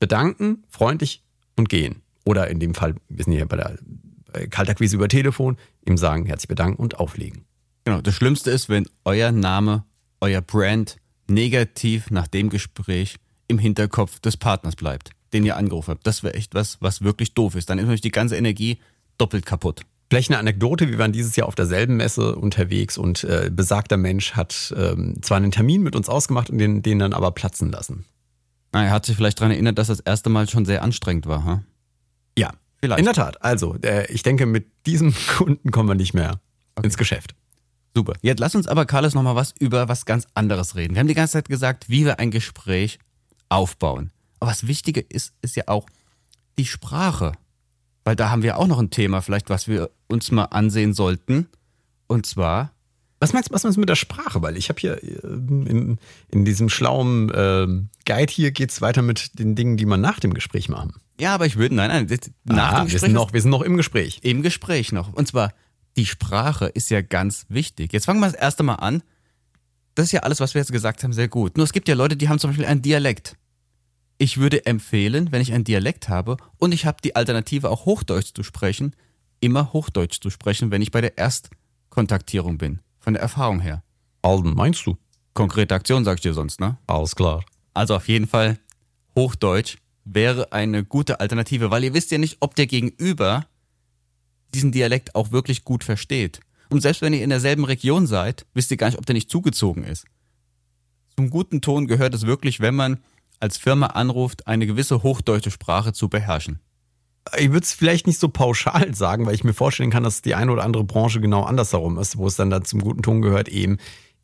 Bedanken, 0.00 0.64
freundlich 0.70 1.22
und 1.56 1.68
gehen. 1.68 2.02
Oder 2.24 2.48
in 2.48 2.60
dem 2.60 2.74
Fall, 2.74 2.94
wir 3.08 3.24
sind 3.24 3.34
hier 3.34 3.46
bei 3.46 3.56
der 3.56 3.78
Kaltakquise 4.48 4.96
über 4.96 5.08
Telefon, 5.08 5.56
ihm 5.86 5.96
sagen, 5.96 6.26
herzlich 6.26 6.48
bedanken 6.48 6.82
und 6.82 6.98
auflegen. 6.98 7.44
Genau, 7.84 8.00
das 8.00 8.14
Schlimmste 8.14 8.50
ist, 8.50 8.68
wenn 8.68 8.86
euer 9.04 9.32
Name, 9.32 9.84
euer 10.20 10.40
Brand 10.40 10.96
negativ 11.28 12.10
nach 12.10 12.28
dem 12.28 12.50
Gespräch 12.50 13.16
im 13.48 13.58
Hinterkopf 13.58 14.20
des 14.20 14.36
Partners 14.36 14.76
bleibt, 14.76 15.10
den 15.32 15.44
ihr 15.44 15.56
angerufen 15.56 15.92
habt. 15.92 16.06
Das 16.06 16.22
wäre 16.22 16.34
echt 16.34 16.54
was, 16.54 16.78
was 16.80 17.02
wirklich 17.02 17.34
doof 17.34 17.54
ist. 17.54 17.70
Dann 17.70 17.78
ist 17.78 17.84
natürlich 17.84 18.00
die 18.00 18.10
ganze 18.10 18.36
Energie 18.36 18.78
doppelt 19.18 19.46
kaputt. 19.46 19.82
Vielleicht 20.10 20.30
eine 20.30 20.38
Anekdote, 20.38 20.90
wir 20.90 20.98
waren 20.98 21.12
dieses 21.12 21.36
Jahr 21.36 21.48
auf 21.48 21.54
derselben 21.54 21.96
Messe 21.96 22.36
unterwegs 22.36 22.98
und 22.98 23.24
äh, 23.24 23.50
besagter 23.50 23.96
Mensch 23.96 24.32
hat 24.32 24.74
ähm, 24.76 25.16
zwar 25.22 25.38
einen 25.38 25.52
Termin 25.52 25.82
mit 25.82 25.96
uns 25.96 26.08
ausgemacht 26.10 26.50
und 26.50 26.58
den, 26.58 26.82
den 26.82 26.98
dann 26.98 27.14
aber 27.14 27.30
platzen 27.30 27.72
lassen. 27.72 28.04
Ah, 28.72 28.84
er 28.84 28.90
hat 28.90 29.06
sich 29.06 29.16
vielleicht 29.16 29.40
daran 29.40 29.52
erinnert, 29.52 29.78
dass 29.78 29.86
das 29.86 30.00
erste 30.00 30.28
Mal 30.28 30.48
schon 30.48 30.66
sehr 30.66 30.82
anstrengend 30.82 31.26
war. 31.26 31.44
Huh? 31.44 31.60
Ja, 32.36 32.50
vielleicht. 32.82 32.98
In 32.98 33.04
der 33.04 33.14
Tat. 33.14 33.42
Also, 33.42 33.76
äh, 33.82 34.10
ich 34.12 34.22
denke, 34.22 34.46
mit 34.46 34.66
diesem 34.86 35.14
Kunden 35.36 35.70
kommen 35.70 35.88
wir 35.88 35.94
nicht 35.94 36.14
mehr 36.14 36.40
okay. 36.74 36.86
ins 36.86 36.96
Geschäft. 36.96 37.34
Super. 37.94 38.14
Jetzt 38.22 38.40
lass 38.40 38.54
uns 38.54 38.66
aber, 38.66 38.86
Carlos, 38.86 39.14
nochmal 39.14 39.36
was 39.36 39.54
über 39.58 39.88
was 39.88 40.06
ganz 40.06 40.26
anderes 40.34 40.76
reden. 40.76 40.94
Wir 40.94 41.00
haben 41.00 41.08
die 41.08 41.14
ganze 41.14 41.34
Zeit 41.34 41.48
gesagt, 41.48 41.88
wie 41.88 42.04
wir 42.04 42.18
ein 42.18 42.30
Gespräch 42.30 42.98
aufbauen. 43.48 44.10
Aber 44.40 44.50
was 44.50 44.66
wichtiger 44.66 45.02
ist, 45.08 45.34
ist 45.42 45.56
ja 45.56 45.64
auch 45.66 45.86
die 46.58 46.64
Sprache. 46.64 47.32
Weil 48.04 48.16
da 48.16 48.30
haben 48.30 48.42
wir 48.42 48.58
auch 48.58 48.66
noch 48.66 48.78
ein 48.78 48.90
Thema, 48.90 49.20
vielleicht, 49.20 49.50
was 49.50 49.68
wir 49.68 49.90
uns 50.08 50.30
mal 50.32 50.46
ansehen 50.46 50.94
sollten. 50.94 51.48
Und 52.06 52.26
zwar. 52.26 52.72
Was 53.22 53.32
meinst, 53.32 53.52
was 53.52 53.62
meinst 53.62 53.76
du 53.76 53.80
mit 53.80 53.88
der 53.88 53.94
Sprache? 53.94 54.42
Weil 54.42 54.56
ich 54.56 54.68
habe 54.68 54.80
hier 54.80 55.00
äh, 55.00 55.06
in, 55.22 55.96
in, 56.32 56.44
diesem 56.44 56.68
schlauen 56.68 57.30
äh, 57.30 57.68
Guide 58.04 58.32
hier 58.32 58.50
geht 58.50 58.72
es 58.72 58.80
weiter 58.80 59.00
mit 59.00 59.38
den 59.38 59.54
Dingen, 59.54 59.76
die 59.76 59.86
man 59.86 60.00
nach 60.00 60.18
dem 60.18 60.34
Gespräch 60.34 60.68
machen. 60.68 60.94
Ja, 61.20 61.32
aber 61.32 61.46
ich 61.46 61.56
würde, 61.56 61.72
nein, 61.72 61.88
nein, 61.88 62.18
nach 62.42 62.72
ah, 62.72 62.80
dem 62.80 62.86
Gespräch. 62.86 62.92
Wir 62.92 62.98
sind, 62.98 63.12
noch, 63.12 63.32
wir 63.32 63.40
sind 63.40 63.52
noch 63.52 63.62
im 63.62 63.76
Gespräch. 63.76 64.18
Im 64.24 64.42
Gespräch 64.42 64.90
noch. 64.90 65.12
Und 65.12 65.28
zwar, 65.28 65.52
die 65.96 66.04
Sprache 66.04 66.66
ist 66.66 66.90
ja 66.90 67.00
ganz 67.00 67.46
wichtig. 67.48 67.92
Jetzt 67.92 68.06
fangen 68.06 68.18
wir 68.18 68.26
das 68.26 68.34
erste 68.34 68.64
Mal 68.64 68.74
an. 68.74 69.04
Das 69.94 70.06
ist 70.06 70.12
ja 70.12 70.24
alles, 70.24 70.40
was 70.40 70.54
wir 70.54 70.60
jetzt 70.60 70.72
gesagt 70.72 71.04
haben, 71.04 71.12
sehr 71.12 71.28
gut. 71.28 71.56
Nur 71.56 71.62
es 71.62 71.72
gibt 71.72 71.86
ja 71.86 71.94
Leute, 71.94 72.16
die 72.16 72.28
haben 72.28 72.40
zum 72.40 72.50
Beispiel 72.50 72.66
einen 72.66 72.82
Dialekt. 72.82 73.36
Ich 74.18 74.38
würde 74.38 74.66
empfehlen, 74.66 75.30
wenn 75.30 75.42
ich 75.42 75.52
einen 75.52 75.62
Dialekt 75.62 76.08
habe 76.08 76.38
und 76.58 76.72
ich 76.72 76.86
habe 76.86 76.98
die 77.04 77.14
Alternative 77.14 77.70
auch 77.70 77.84
Hochdeutsch 77.84 78.34
zu 78.34 78.42
sprechen, 78.42 78.96
immer 79.38 79.72
Hochdeutsch 79.72 80.20
zu 80.20 80.28
sprechen, 80.28 80.72
wenn 80.72 80.82
ich 80.82 80.90
bei 80.90 81.00
der 81.00 81.18
Erstkontaktierung 81.18 82.58
bin. 82.58 82.80
Von 83.02 83.14
der 83.14 83.22
Erfahrung 83.22 83.60
her. 83.60 83.82
Alden, 84.22 84.54
meinst 84.54 84.86
du? 84.86 84.96
Konkrete 85.34 85.74
Aktion 85.74 86.04
sag 86.04 86.14
ich 86.14 86.20
dir 86.20 86.34
sonst, 86.34 86.60
ne? 86.60 86.78
Alles 86.86 87.16
klar. 87.16 87.44
Also 87.74 87.96
auf 87.96 88.06
jeden 88.06 88.28
Fall 88.28 88.58
Hochdeutsch 89.16 89.78
wäre 90.04 90.52
eine 90.52 90.84
gute 90.84 91.18
Alternative, 91.18 91.70
weil 91.70 91.82
ihr 91.82 91.94
wisst 91.94 92.12
ja 92.12 92.18
nicht, 92.18 92.36
ob 92.40 92.54
der 92.54 92.66
Gegenüber 92.66 93.46
diesen 94.54 94.70
Dialekt 94.70 95.16
auch 95.16 95.32
wirklich 95.32 95.64
gut 95.64 95.82
versteht. 95.82 96.40
Und 96.70 96.80
selbst 96.80 97.02
wenn 97.02 97.12
ihr 97.12 97.24
in 97.24 97.30
derselben 97.30 97.64
Region 97.64 98.06
seid, 98.06 98.46
wisst 98.54 98.70
ihr 98.70 98.76
gar 98.76 98.86
nicht, 98.86 98.98
ob 98.98 99.06
der 99.06 99.14
nicht 99.14 99.30
zugezogen 99.30 99.84
ist. 99.84 100.06
Zum 101.16 101.28
guten 101.28 101.60
Ton 101.60 101.88
gehört 101.88 102.14
es 102.14 102.24
wirklich, 102.26 102.60
wenn 102.60 102.74
man 102.74 102.98
als 103.40 103.58
Firma 103.58 103.86
anruft, 103.86 104.46
eine 104.46 104.66
gewisse 104.66 105.02
hochdeutsche 105.02 105.50
Sprache 105.50 105.92
zu 105.92 106.08
beherrschen. 106.08 106.60
Ich 107.38 107.50
würde 107.50 107.64
es 107.64 107.72
vielleicht 107.72 108.06
nicht 108.06 108.18
so 108.18 108.28
pauschal 108.28 108.94
sagen, 108.94 109.26
weil 109.26 109.34
ich 109.34 109.44
mir 109.44 109.54
vorstellen 109.54 109.90
kann, 109.90 110.04
dass 110.04 110.22
die 110.22 110.34
eine 110.34 110.52
oder 110.52 110.64
andere 110.64 110.84
Branche 110.84 111.20
genau 111.20 111.42
andersherum 111.42 111.98
ist, 111.98 112.16
wo 112.16 112.26
es 112.26 112.36
dann 112.36 112.50
da 112.50 112.62
zum 112.62 112.80
guten 112.80 113.02
Ton 113.02 113.22
gehört, 113.22 113.48
eben 113.48 113.78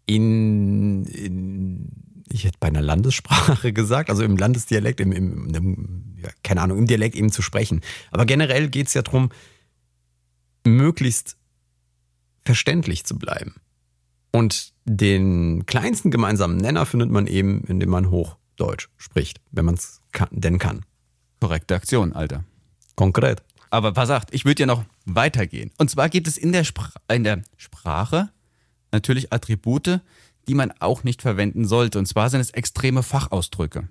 in, 0.06 1.04
in 1.04 1.88
ich 2.30 2.44
hätte 2.44 2.58
bei 2.60 2.68
einer 2.68 2.82
Landessprache 2.82 3.72
gesagt, 3.74 4.10
also 4.10 4.22
im 4.22 4.36
Landesdialekt, 4.36 5.00
im, 5.00 5.12
im, 5.12 5.54
im 5.54 6.14
ja, 6.16 6.28
keine 6.42 6.62
Ahnung, 6.62 6.78
im 6.78 6.86
Dialekt 6.86 7.16
eben 7.16 7.30
zu 7.30 7.42
sprechen. 7.42 7.80
Aber 8.10 8.26
generell 8.26 8.68
geht 8.68 8.88
es 8.88 8.94
ja 8.94 9.02
darum, 9.02 9.30
möglichst 10.66 11.36
verständlich 12.44 13.04
zu 13.04 13.18
bleiben. 13.18 13.56
Und 14.32 14.72
den 14.84 15.66
kleinsten 15.66 16.10
gemeinsamen 16.10 16.56
Nenner 16.56 16.86
findet 16.86 17.10
man 17.10 17.26
eben, 17.26 17.64
indem 17.64 17.90
man 17.90 18.10
Hochdeutsch 18.10 18.88
spricht, 18.96 19.40
wenn 19.50 19.64
man 19.64 19.74
es 19.74 20.00
denn 20.30 20.58
kann. 20.58 20.84
Korrekte 21.40 21.74
Aktion, 21.74 22.12
Alter. 22.12 22.44
Konkret. 22.98 23.44
Aber 23.70 23.92
pass 23.92 24.10
auf, 24.10 24.24
ich 24.32 24.44
würde 24.44 24.64
ja 24.64 24.66
noch 24.66 24.84
weitergehen. 25.04 25.70
Und 25.78 25.88
zwar 25.88 26.08
gibt 26.08 26.26
es 26.26 26.36
in 26.36 26.50
der, 26.50 26.66
in 27.08 27.22
der 27.22 27.44
Sprache 27.56 28.30
natürlich 28.90 29.32
Attribute, 29.32 30.00
die 30.48 30.54
man 30.54 30.72
auch 30.80 31.04
nicht 31.04 31.22
verwenden 31.22 31.64
sollte. 31.64 32.00
Und 32.00 32.06
zwar 32.06 32.28
sind 32.28 32.40
es 32.40 32.50
extreme 32.50 33.04
Fachausdrücke. 33.04 33.88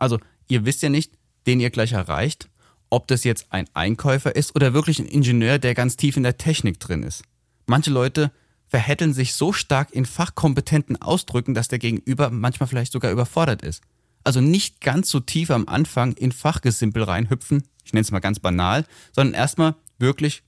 Also, 0.00 0.18
ihr 0.48 0.64
wisst 0.64 0.82
ja 0.82 0.88
nicht, 0.88 1.12
den 1.46 1.60
ihr 1.60 1.70
gleich 1.70 1.92
erreicht, 1.92 2.48
ob 2.90 3.06
das 3.06 3.22
jetzt 3.22 3.46
ein 3.50 3.68
Einkäufer 3.74 4.34
ist 4.34 4.56
oder 4.56 4.74
wirklich 4.74 4.98
ein 4.98 5.06
Ingenieur, 5.06 5.60
der 5.60 5.74
ganz 5.74 5.96
tief 5.96 6.16
in 6.16 6.24
der 6.24 6.36
Technik 6.36 6.80
drin 6.80 7.04
ist. 7.04 7.22
Manche 7.66 7.90
Leute 7.90 8.32
verhätteln 8.66 9.14
sich 9.14 9.34
so 9.34 9.52
stark 9.52 9.92
in 9.92 10.04
fachkompetenten 10.04 11.00
Ausdrücken, 11.00 11.54
dass 11.54 11.68
der 11.68 11.78
Gegenüber 11.78 12.30
manchmal 12.30 12.66
vielleicht 12.66 12.90
sogar 12.90 13.12
überfordert 13.12 13.62
ist. 13.62 13.84
Also 14.24 14.40
nicht 14.40 14.80
ganz 14.80 15.10
so 15.10 15.20
tief 15.20 15.52
am 15.52 15.68
Anfang 15.68 16.14
in 16.14 16.32
Fachgesimpel 16.32 17.04
reinhüpfen, 17.04 17.62
ich 17.88 17.94
nenne 17.94 18.02
es 18.02 18.10
mal 18.10 18.20
ganz 18.20 18.38
banal, 18.38 18.84
sondern 19.12 19.32
erstmal 19.32 19.74
wirklich 19.98 20.42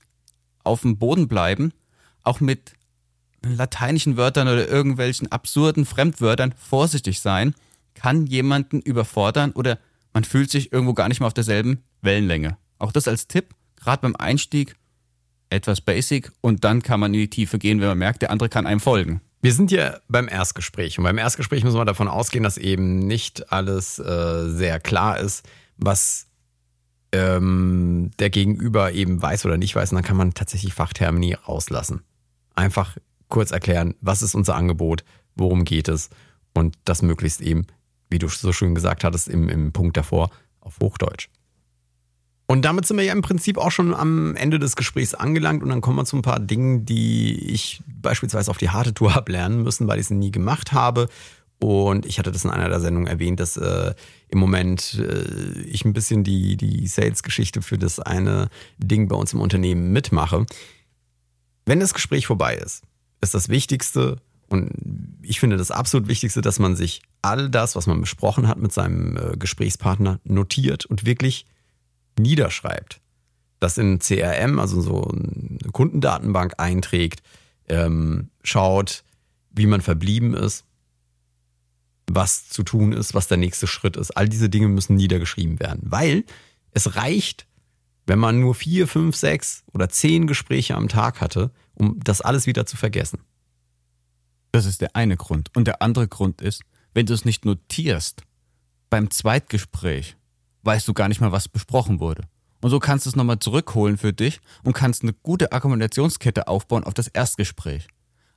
auf 0.63 0.81
dem 0.81 0.99
Boden 0.99 1.27
bleiben, 1.27 1.73
auch 2.21 2.39
mit 2.39 2.73
lateinischen 3.43 4.15
Wörtern 4.15 4.47
oder 4.47 4.67
irgendwelchen 4.67 5.31
absurden 5.31 5.85
Fremdwörtern 5.85 6.53
vorsichtig 6.55 7.19
sein, 7.19 7.55
kann 7.95 8.27
jemanden 8.27 8.79
überfordern 8.79 9.53
oder 9.53 9.79
man 10.13 10.23
fühlt 10.23 10.51
sich 10.51 10.71
irgendwo 10.71 10.93
gar 10.93 11.07
nicht 11.07 11.19
mehr 11.19 11.25
auf 11.25 11.33
derselben 11.33 11.83
Wellenlänge. 12.03 12.57
Auch 12.77 12.91
das 12.91 13.07
als 13.07 13.27
Tipp, 13.27 13.55
gerade 13.75 14.03
beim 14.03 14.15
Einstieg 14.15 14.75
etwas 15.49 15.81
basic 15.81 16.31
und 16.41 16.63
dann 16.63 16.83
kann 16.83 16.99
man 16.99 17.11
in 17.11 17.21
die 17.21 17.29
Tiefe 17.29 17.57
gehen, 17.57 17.81
wenn 17.81 17.87
man 17.87 17.97
merkt, 17.97 18.21
der 18.21 18.29
andere 18.29 18.49
kann 18.49 18.67
einem 18.67 18.79
folgen. 18.79 19.19
Wir 19.41 19.53
sind 19.53 19.71
ja 19.71 19.97
beim 20.07 20.29
Erstgespräch 20.29 20.99
und 20.99 21.05
beim 21.05 21.17
Erstgespräch 21.17 21.63
müssen 21.63 21.79
wir 21.79 21.85
davon 21.85 22.07
ausgehen, 22.07 22.43
dass 22.43 22.59
eben 22.59 22.99
nicht 22.99 23.51
alles 23.51 23.97
äh, 23.97 24.47
sehr 24.49 24.79
klar 24.79 25.19
ist, 25.19 25.43
was 25.77 26.27
ähm, 27.11 28.11
der 28.19 28.29
Gegenüber 28.29 28.91
eben 28.93 29.21
weiß 29.21 29.45
oder 29.45 29.57
nicht 29.57 29.75
weiß. 29.75 29.91
Und 29.91 29.95
dann 29.97 30.05
kann 30.05 30.17
man 30.17 30.33
tatsächlich 30.33 30.73
Fachtermini 30.73 31.33
rauslassen. 31.33 32.03
Einfach 32.55 32.97
kurz 33.29 33.51
erklären, 33.51 33.95
was 34.01 34.21
ist 34.21 34.35
unser 34.35 34.55
Angebot, 34.55 35.03
worum 35.35 35.63
geht 35.63 35.87
es 35.87 36.09
und 36.53 36.75
das 36.85 37.01
möglichst 37.01 37.41
eben, 37.41 37.65
wie 38.09 38.19
du 38.19 38.27
so 38.27 38.51
schön 38.51 38.75
gesagt 38.75 39.03
hattest 39.03 39.27
im, 39.27 39.49
im 39.49 39.71
Punkt 39.71 39.97
davor, 39.97 40.29
auf 40.59 40.77
Hochdeutsch. 40.81 41.29
Und 42.47 42.63
damit 42.63 42.85
sind 42.85 42.97
wir 42.97 43.05
ja 43.05 43.13
im 43.13 43.21
Prinzip 43.21 43.57
auch 43.57 43.71
schon 43.71 43.93
am 43.93 44.35
Ende 44.35 44.59
des 44.59 44.75
Gesprächs 44.75 45.13
angelangt 45.13 45.63
und 45.63 45.69
dann 45.69 45.79
kommen 45.79 45.95
wir 45.95 46.03
zu 46.03 46.17
ein 46.17 46.21
paar 46.21 46.41
Dingen, 46.41 46.85
die 46.85 47.49
ich 47.49 47.81
beispielsweise 47.87 48.51
auf 48.51 48.57
die 48.57 48.69
harte 48.69 48.93
Tour 48.93 49.15
habe 49.15 49.31
lernen 49.31 49.63
müssen, 49.63 49.87
weil 49.87 49.99
ich 49.99 50.07
es 50.07 50.09
nie 50.09 50.31
gemacht 50.31 50.73
habe 50.73 51.07
Und 51.61 52.07
ich 52.07 52.17
hatte 52.17 52.31
das 52.31 52.43
in 52.43 52.49
einer 52.49 52.69
der 52.69 52.79
Sendungen 52.79 53.07
erwähnt, 53.07 53.39
dass 53.39 53.55
äh, 53.55 53.93
im 54.29 54.39
Moment 54.39 54.99
äh, 54.99 55.61
ich 55.61 55.85
ein 55.85 55.93
bisschen 55.93 56.23
die, 56.23 56.57
die 56.57 56.87
Sales-Geschichte 56.87 57.61
für 57.61 57.77
das 57.77 57.99
eine 57.99 58.49
Ding 58.79 59.07
bei 59.07 59.15
uns 59.15 59.33
im 59.33 59.41
Unternehmen 59.41 59.93
mitmache. 59.93 60.47
Wenn 61.67 61.79
das 61.79 61.93
Gespräch 61.93 62.25
vorbei 62.25 62.55
ist, 62.55 62.81
ist 63.21 63.35
das 63.35 63.47
Wichtigste 63.49 64.17
und 64.49 64.71
ich 65.21 65.39
finde 65.39 65.55
das 65.55 65.69
absolut 65.69 66.07
Wichtigste, 66.07 66.41
dass 66.41 66.57
man 66.57 66.75
sich 66.75 67.03
all 67.21 67.47
das, 67.47 67.75
was 67.75 67.85
man 67.85 68.01
besprochen 68.01 68.47
hat 68.47 68.57
mit 68.57 68.73
seinem 68.73 69.15
äh, 69.15 69.37
Gesprächspartner, 69.37 70.19
notiert 70.23 70.87
und 70.87 71.05
wirklich 71.05 71.45
niederschreibt. 72.17 73.01
Das 73.59 73.77
in 73.77 73.99
CRM, 73.99 74.57
also 74.57 74.81
so 74.81 75.03
eine 75.03 75.59
Kundendatenbank 75.71 76.55
einträgt, 76.57 77.21
ähm, 77.69 78.29
schaut, 78.43 79.03
wie 79.51 79.67
man 79.67 79.81
verblieben 79.81 80.33
ist, 80.33 80.65
was 82.15 82.49
zu 82.49 82.63
tun 82.63 82.93
ist, 82.93 83.13
was 83.13 83.27
der 83.27 83.37
nächste 83.37 83.67
Schritt 83.67 83.97
ist. 83.97 84.11
All 84.11 84.27
diese 84.27 84.49
Dinge 84.49 84.67
müssen 84.67 84.95
niedergeschrieben 84.95 85.59
werden, 85.59 85.81
weil 85.85 86.25
es 86.71 86.95
reicht, 86.95 87.47
wenn 88.05 88.19
man 88.19 88.39
nur 88.39 88.55
vier, 88.55 88.87
fünf, 88.87 89.15
sechs 89.15 89.63
oder 89.73 89.89
zehn 89.89 90.27
Gespräche 90.27 90.75
am 90.75 90.87
Tag 90.87 91.21
hatte, 91.21 91.51
um 91.75 91.99
das 92.03 92.21
alles 92.21 92.47
wieder 92.47 92.65
zu 92.65 92.77
vergessen. 92.77 93.19
Das 94.51 94.65
ist 94.65 94.81
der 94.81 94.95
eine 94.95 95.17
Grund. 95.17 95.49
Und 95.55 95.65
der 95.65 95.81
andere 95.81 96.07
Grund 96.07 96.41
ist, 96.41 96.63
wenn 96.93 97.05
du 97.05 97.13
es 97.13 97.25
nicht 97.25 97.45
notierst, 97.45 98.23
beim 98.89 99.09
Zweitgespräch 99.09 100.17
weißt 100.63 100.87
du 100.87 100.93
gar 100.93 101.07
nicht 101.07 101.21
mal, 101.21 101.31
was 101.31 101.47
besprochen 101.47 101.99
wurde. 101.99 102.23
Und 102.61 102.69
so 102.69 102.79
kannst 102.79 103.05
du 103.05 103.09
es 103.09 103.15
nochmal 103.15 103.39
zurückholen 103.39 103.97
für 103.97 104.13
dich 104.13 104.39
und 104.63 104.73
kannst 104.73 105.01
eine 105.01 105.13
gute 105.13 105.51
Argumentationskette 105.51 106.47
aufbauen 106.47 106.83
auf 106.83 106.93
das 106.93 107.07
Erstgespräch. 107.07 107.87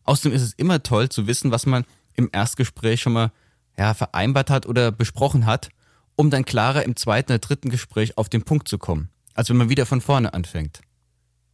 Außerdem 0.04 0.32
ist 0.32 0.42
es 0.42 0.52
immer 0.54 0.82
toll 0.82 1.08
zu 1.08 1.26
wissen, 1.26 1.50
was 1.50 1.66
man 1.66 1.84
im 2.14 2.30
Erstgespräch 2.32 3.02
schon 3.02 3.12
mal 3.12 3.32
ja, 3.78 3.94
vereinbart 3.94 4.50
hat 4.50 4.66
oder 4.66 4.92
besprochen 4.92 5.46
hat, 5.46 5.68
um 6.16 6.30
dann 6.30 6.44
klarer 6.44 6.84
im 6.84 6.96
zweiten 6.96 7.32
oder 7.32 7.38
dritten 7.38 7.70
Gespräch 7.70 8.16
auf 8.18 8.28
den 8.28 8.42
Punkt 8.42 8.68
zu 8.68 8.78
kommen, 8.78 9.08
als 9.34 9.50
wenn 9.50 9.56
man 9.56 9.68
wieder 9.68 9.86
von 9.86 10.00
vorne 10.00 10.34
anfängt. 10.34 10.80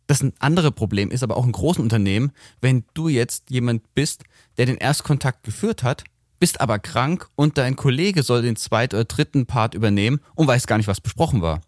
Das 0.06 0.22
ein 0.22 0.32
anderes 0.40 0.72
Problem 0.72 1.10
ist 1.10 1.22
aber 1.22 1.36
auch 1.36 1.46
in 1.46 1.52
großen 1.52 1.82
Unternehmen, 1.82 2.32
wenn 2.60 2.84
du 2.94 3.08
jetzt 3.08 3.48
jemand 3.48 3.94
bist, 3.94 4.24
der 4.58 4.66
den 4.66 4.76
Erstkontakt 4.76 5.44
geführt 5.44 5.82
hat, 5.82 6.04
bist 6.40 6.60
aber 6.60 6.78
krank 6.78 7.28
und 7.36 7.58
dein 7.58 7.76
Kollege 7.76 8.22
soll 8.22 8.42
den 8.42 8.56
zweiten 8.56 8.96
oder 8.96 9.04
dritten 9.04 9.46
Part 9.46 9.74
übernehmen 9.74 10.20
und 10.34 10.48
weiß 10.48 10.66
gar 10.66 10.78
nicht, 10.78 10.88
was 10.88 11.00
besprochen 11.00 11.42
war. 11.42 11.60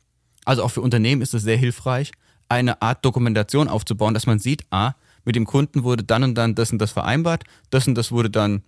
Also 0.44 0.64
auch 0.64 0.70
für 0.70 0.80
Unternehmen 0.80 1.22
ist 1.22 1.34
es 1.34 1.42
sehr 1.42 1.56
hilfreich, 1.56 2.10
eine 2.48 2.82
Art 2.82 3.04
Dokumentation 3.04 3.68
aufzubauen, 3.68 4.14
dass 4.14 4.26
man 4.26 4.38
sieht, 4.38 4.64
ah, 4.70 4.94
mit 5.24 5.36
dem 5.36 5.46
Kunden 5.46 5.84
wurde 5.84 6.02
dann 6.02 6.24
und 6.24 6.34
dann 6.34 6.54
das 6.54 6.72
und 6.72 6.78
das 6.78 6.90
vereinbart, 6.90 7.44
das 7.70 7.86
und 7.86 7.94
das 7.94 8.10
wurde 8.10 8.30
dann 8.30 8.62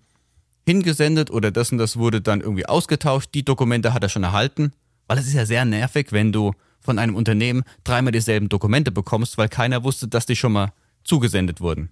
hingesendet 0.66 1.30
oder 1.30 1.50
das 1.50 1.72
und 1.72 1.78
das 1.78 1.96
wurde 1.96 2.20
dann 2.20 2.40
irgendwie 2.40 2.66
ausgetauscht. 2.66 3.30
Die 3.34 3.44
Dokumente 3.44 3.94
hat 3.94 4.02
er 4.02 4.08
schon 4.08 4.24
erhalten, 4.24 4.72
weil 5.06 5.18
es 5.18 5.26
ist 5.26 5.34
ja 5.34 5.46
sehr 5.46 5.64
nervig, 5.64 6.08
wenn 6.10 6.32
du 6.32 6.52
von 6.80 6.98
einem 6.98 7.14
Unternehmen 7.16 7.64
dreimal 7.82 8.12
dieselben 8.12 8.48
Dokumente 8.48 8.92
bekommst, 8.92 9.38
weil 9.38 9.48
keiner 9.48 9.84
wusste, 9.84 10.08
dass 10.08 10.26
die 10.26 10.36
schon 10.36 10.52
mal 10.52 10.72
zugesendet 11.02 11.60
wurden. 11.60 11.90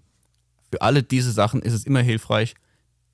Für 0.70 0.82
alle 0.82 1.02
diese 1.02 1.32
Sachen 1.32 1.62
ist 1.62 1.72
es 1.72 1.84
immer 1.84 2.00
hilfreich, 2.00 2.54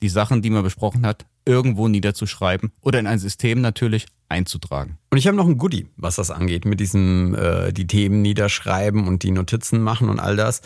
die 0.01 0.09
Sachen, 0.09 0.41
die 0.41 0.49
man 0.49 0.63
besprochen 0.63 1.05
hat, 1.05 1.25
irgendwo 1.45 1.87
niederzuschreiben 1.87 2.71
oder 2.81 2.99
in 2.99 3.07
ein 3.07 3.19
System 3.19 3.61
natürlich 3.61 4.05
einzutragen. 4.29 4.97
Und 5.09 5.17
ich 5.17 5.27
habe 5.27 5.35
noch 5.35 5.47
ein 5.47 5.57
Goodie, 5.57 5.87
was 5.97 6.15
das 6.15 6.31
angeht, 6.31 6.65
mit 6.65 6.79
diesem 6.79 7.35
äh, 7.35 7.73
die 7.73 7.87
Themen 7.87 8.21
niederschreiben 8.21 9.07
und 9.07 9.23
die 9.23 9.31
Notizen 9.31 9.81
machen 9.81 10.09
und 10.09 10.19
all 10.19 10.35
das. 10.35 10.61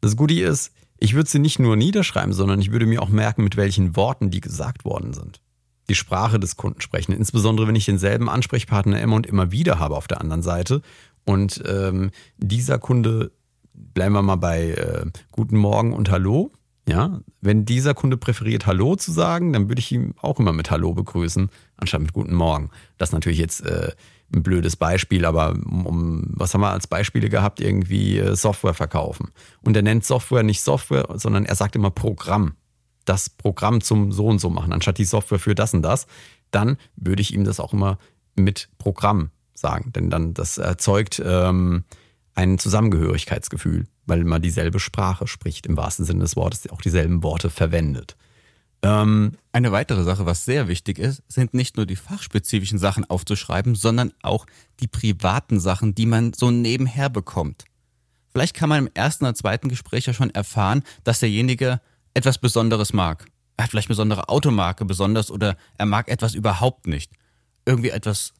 Das 0.00 0.16
Goodie 0.16 0.40
ist, 0.40 0.72
ich 0.98 1.14
würde 1.14 1.28
sie 1.28 1.38
nicht 1.38 1.58
nur 1.58 1.76
niederschreiben, 1.76 2.32
sondern 2.32 2.60
ich 2.60 2.72
würde 2.72 2.86
mir 2.86 3.02
auch 3.02 3.08
merken, 3.08 3.44
mit 3.44 3.56
welchen 3.56 3.96
Worten 3.96 4.30
die 4.30 4.40
gesagt 4.40 4.84
worden 4.84 5.12
sind. 5.12 5.40
Die 5.88 5.94
Sprache 5.94 6.40
des 6.40 6.56
Kunden 6.56 6.80
sprechen. 6.80 7.12
Insbesondere, 7.12 7.68
wenn 7.68 7.76
ich 7.76 7.84
denselben 7.84 8.30
Ansprechpartner 8.30 9.00
immer 9.00 9.16
und 9.16 9.26
immer 9.26 9.52
wieder 9.52 9.78
habe 9.78 9.96
auf 9.96 10.08
der 10.08 10.20
anderen 10.20 10.42
Seite. 10.42 10.80
Und 11.24 11.62
ähm, 11.66 12.10
dieser 12.38 12.78
Kunde, 12.78 13.32
bleiben 13.74 14.14
wir 14.14 14.22
mal 14.22 14.36
bei 14.36 14.70
äh, 14.70 15.06
Guten 15.30 15.58
Morgen 15.58 15.92
und 15.92 16.10
Hallo. 16.10 16.52
Ja, 16.86 17.20
wenn 17.40 17.64
dieser 17.64 17.94
Kunde 17.94 18.18
präferiert, 18.18 18.66
Hallo 18.66 18.94
zu 18.96 19.10
sagen, 19.10 19.54
dann 19.54 19.68
würde 19.68 19.80
ich 19.80 19.90
ihn 19.90 20.14
auch 20.20 20.38
immer 20.38 20.52
mit 20.52 20.70
Hallo 20.70 20.92
begrüßen, 20.92 21.48
anstatt 21.78 22.02
mit 22.02 22.12
Guten 22.12 22.34
Morgen. 22.34 22.70
Das 22.98 23.12
natürlich 23.12 23.38
jetzt 23.38 23.64
äh, 23.64 23.92
ein 24.32 24.42
blödes 24.42 24.76
Beispiel, 24.76 25.24
aber 25.24 25.50
um, 25.52 26.24
was 26.28 26.54
haben 26.54 26.60
wir 26.60 26.70
als 26.70 26.86
Beispiele 26.86 27.28
gehabt? 27.28 27.60
Irgendwie 27.60 28.18
äh, 28.18 28.36
Software 28.36 28.74
verkaufen. 28.74 29.30
Und 29.62 29.76
er 29.76 29.82
nennt 29.82 30.04
Software 30.04 30.42
nicht 30.42 30.60
Software, 30.60 31.06
sondern 31.14 31.44
er 31.44 31.54
sagt 31.54 31.76
immer 31.76 31.90
Programm. 31.90 32.54
Das 33.04 33.28
Programm 33.28 33.80
zum 33.80 34.12
so 34.12 34.26
und 34.26 34.38
so 34.38 34.48
machen, 34.48 34.72
anstatt 34.72 34.98
die 34.98 35.04
Software 35.04 35.38
für 35.38 35.54
das 35.54 35.74
und 35.74 35.82
das. 35.82 36.06
Dann 36.50 36.78
würde 36.96 37.20
ich 37.20 37.34
ihm 37.34 37.44
das 37.44 37.60
auch 37.60 37.72
immer 37.72 37.98
mit 38.34 38.70
Programm 38.78 39.30
sagen, 39.52 39.92
denn 39.92 40.10
dann 40.10 40.34
das 40.34 40.58
erzeugt 40.58 41.22
ähm, 41.24 41.84
ein 42.34 42.58
Zusammengehörigkeitsgefühl, 42.58 43.86
weil 44.06 44.24
man 44.24 44.42
dieselbe 44.42 44.80
Sprache 44.80 45.26
spricht, 45.26 45.66
im 45.66 45.76
wahrsten 45.76 46.04
Sinne 46.04 46.20
des 46.20 46.36
Wortes, 46.36 46.68
auch 46.70 46.80
dieselben 46.80 47.22
Worte 47.22 47.50
verwendet. 47.50 48.16
Ähm, 48.84 49.38
eine 49.50 49.72
weitere 49.72 50.04
Sache, 50.04 50.26
was 50.26 50.44
sehr 50.44 50.68
wichtig 50.68 50.98
ist, 50.98 51.22
sind 51.26 51.54
nicht 51.54 51.78
nur 51.78 51.86
die 51.86 51.96
fachspezifischen 51.96 52.78
Sachen 52.78 53.08
aufzuschreiben, 53.08 53.74
sondern 53.74 54.12
auch 54.22 54.44
die 54.80 54.86
privaten 54.86 55.58
Sachen, 55.58 55.94
die 55.94 56.04
man 56.04 56.34
so 56.34 56.50
nebenher 56.50 57.08
bekommt. 57.08 57.64
Vielleicht 58.30 58.54
kann 58.54 58.68
man 58.68 58.80
im 58.80 58.90
ersten 58.92 59.24
oder 59.24 59.34
zweiten 59.34 59.70
Gespräch 59.70 60.04
ja 60.04 60.12
schon 60.12 60.28
erfahren, 60.28 60.82
dass 61.02 61.20
derjenige 61.20 61.80
etwas 62.12 62.36
Besonderes 62.36 62.92
mag. 62.92 63.24
Er 63.56 63.64
hat 63.64 63.70
vielleicht 63.70 63.88
besondere 63.88 64.28
Automarke 64.28 64.84
besonders 64.84 65.30
oder 65.30 65.56
er 65.78 65.86
mag 65.86 66.08
etwas 66.08 66.34
überhaupt 66.34 66.86
nicht. 66.86 67.10
Irgendwie 67.64 67.88
etwas, 67.88 68.34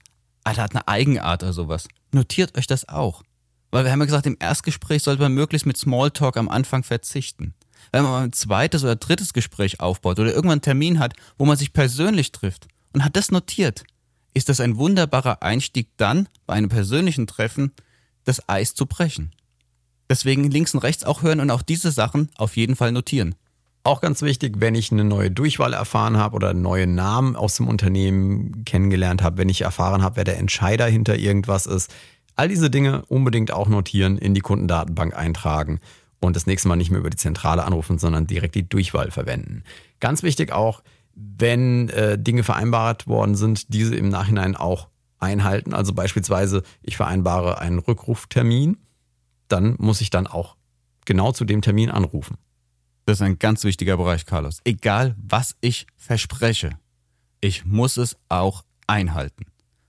er 0.45 0.59
hat 0.59 0.73
eine 0.73 0.87
Eigenart 0.89 1.43
oder 1.43 1.55
sowas. 1.55 1.89
Notiert 2.13 2.59
euch 2.59 2.67
das 2.67 2.87
auch. 2.87 3.23
Weil 3.71 3.85
wir 3.85 3.93
haben 3.93 4.01
ja 4.01 4.07
gesagt, 4.07 4.27
im 4.27 4.37
Erstgespräch 4.39 5.05
sollte 5.05 5.23
man 5.23 5.33
möglichst 5.33 5.65
mit 5.65 5.79
Smalltalk 5.79 6.37
am 6.37 6.51
Anfang 6.51 6.83
verzichten 6.83 7.55
wenn 7.93 8.03
man 8.03 8.13
mal 8.13 8.25
ein 8.25 8.33
zweites 8.33 8.85
oder 8.85 8.97
drittes 8.97 9.33
Gespräch 9.33 9.81
aufbaut 9.81 10.19
oder 10.19 10.31
irgendwann 10.31 10.53
einen 10.53 10.63
Termin 10.63 10.99
hat, 10.99 11.15
wo 11.39 11.45
man 11.45 11.57
sich 11.57 11.73
persönlich 11.73 12.33
trifft 12.33 12.69
und 12.93 13.05
hat 13.05 13.17
das 13.17 13.31
notiert, 13.31 13.85
ist 14.35 14.49
das 14.49 14.61
ein 14.61 14.77
wunderbarer 14.77 15.43
Einstieg 15.43 15.89
dann 15.97 16.29
bei 16.47 16.55
einem 16.55 16.69
persönlichen 16.69 17.27
Treffen, 17.27 17.73
das 18.25 18.49
Eis 18.49 18.75
zu 18.75 18.87
brechen. 18.87 19.33
Deswegen 20.11 20.51
links 20.51 20.75
und 20.75 20.81
rechts 20.81 21.05
auch 21.05 21.23
hören 21.23 21.41
und 21.41 21.51
auch 21.51 21.63
diese 21.63 21.91
Sachen 21.91 22.31
auf 22.37 22.57
jeden 22.57 22.77
Fall 22.77 22.93
notieren. 22.93 23.35
Auch 23.85 24.01
ganz 24.01 24.23
wichtig, 24.23 24.57
wenn 24.59 24.75
ich 24.75 24.91
eine 24.91 25.05
neue 25.05 25.31
Durchwahl 25.31 25.75
erfahren 25.75 26.17
habe 26.17 26.37
oder 26.37 26.51
einen 26.51 26.63
neuen 26.63 26.95
Namen 26.95 27.37
aus 27.37 27.57
dem 27.57 27.69
Unternehmen 27.69 28.65
kennengelernt 28.65 29.23
habe, 29.23 29.39
wenn 29.39 29.51
ich 29.51 29.61
erfahren 29.61 30.03
habe, 30.03 30.17
wer 30.17 30.25
der 30.25 30.39
Entscheider 30.39 30.87
hinter 30.87 31.17
irgendwas 31.17 31.67
ist. 31.67 31.95
All 32.35 32.49
diese 32.49 32.71
Dinge 32.71 33.05
unbedingt 33.07 33.53
auch 33.53 33.69
notieren, 33.69 34.19
in 34.19 34.35
die 34.35 34.41
Kundendatenbank 34.41 35.15
eintragen 35.15 35.81
und 36.25 36.37
das 36.37 36.47
nächste 36.47 36.69
Mal 36.69 36.77
nicht 36.77 36.91
mehr 36.91 37.01
über 37.01 37.11
die 37.11 37.17
Zentrale 37.17 37.65
anrufen, 37.65 37.99
sondern 37.99 38.27
direkt 38.27 38.55
die 38.55 38.69
Durchwahl 38.69 39.11
verwenden. 39.11 39.65
Ganz 40.01 40.23
wichtig 40.23 40.53
auch, 40.53 40.83
wenn 41.15 41.89
äh, 41.91 42.19
Dinge 42.19 42.43
vereinbart 42.43 43.07
worden 43.07 43.35
sind, 43.35 43.73
diese 43.73 43.95
im 43.95 44.09
Nachhinein 44.09 44.57
auch 44.57 44.89
einhalten. 45.19 45.73
Also 45.73 45.93
beispielsweise, 45.95 46.63
ich 46.83 46.97
vereinbare 46.97 47.59
einen 47.59 47.79
Rückruftermin, 47.79 48.79
dann 49.49 49.77
muss 49.79 50.01
ich 50.01 50.11
dann 50.11 50.27
auch 50.27 50.57
genau 51.05 51.33
zu 51.33 51.45
dem 51.45 51.63
Termin 51.63 51.91
anrufen. 51.91 52.37
Das 53.07 53.19
ist 53.19 53.23
ein 53.23 53.39
ganz 53.39 53.65
wichtiger 53.65 53.97
Bereich, 53.97 54.25
Carlos. 54.25 54.61
Egal, 54.65 55.15
was 55.19 55.57
ich 55.61 55.87
verspreche, 55.97 56.71
ich 57.41 57.65
muss 57.65 57.97
es 57.97 58.17
auch 58.29 58.65
einhalten. 58.87 59.45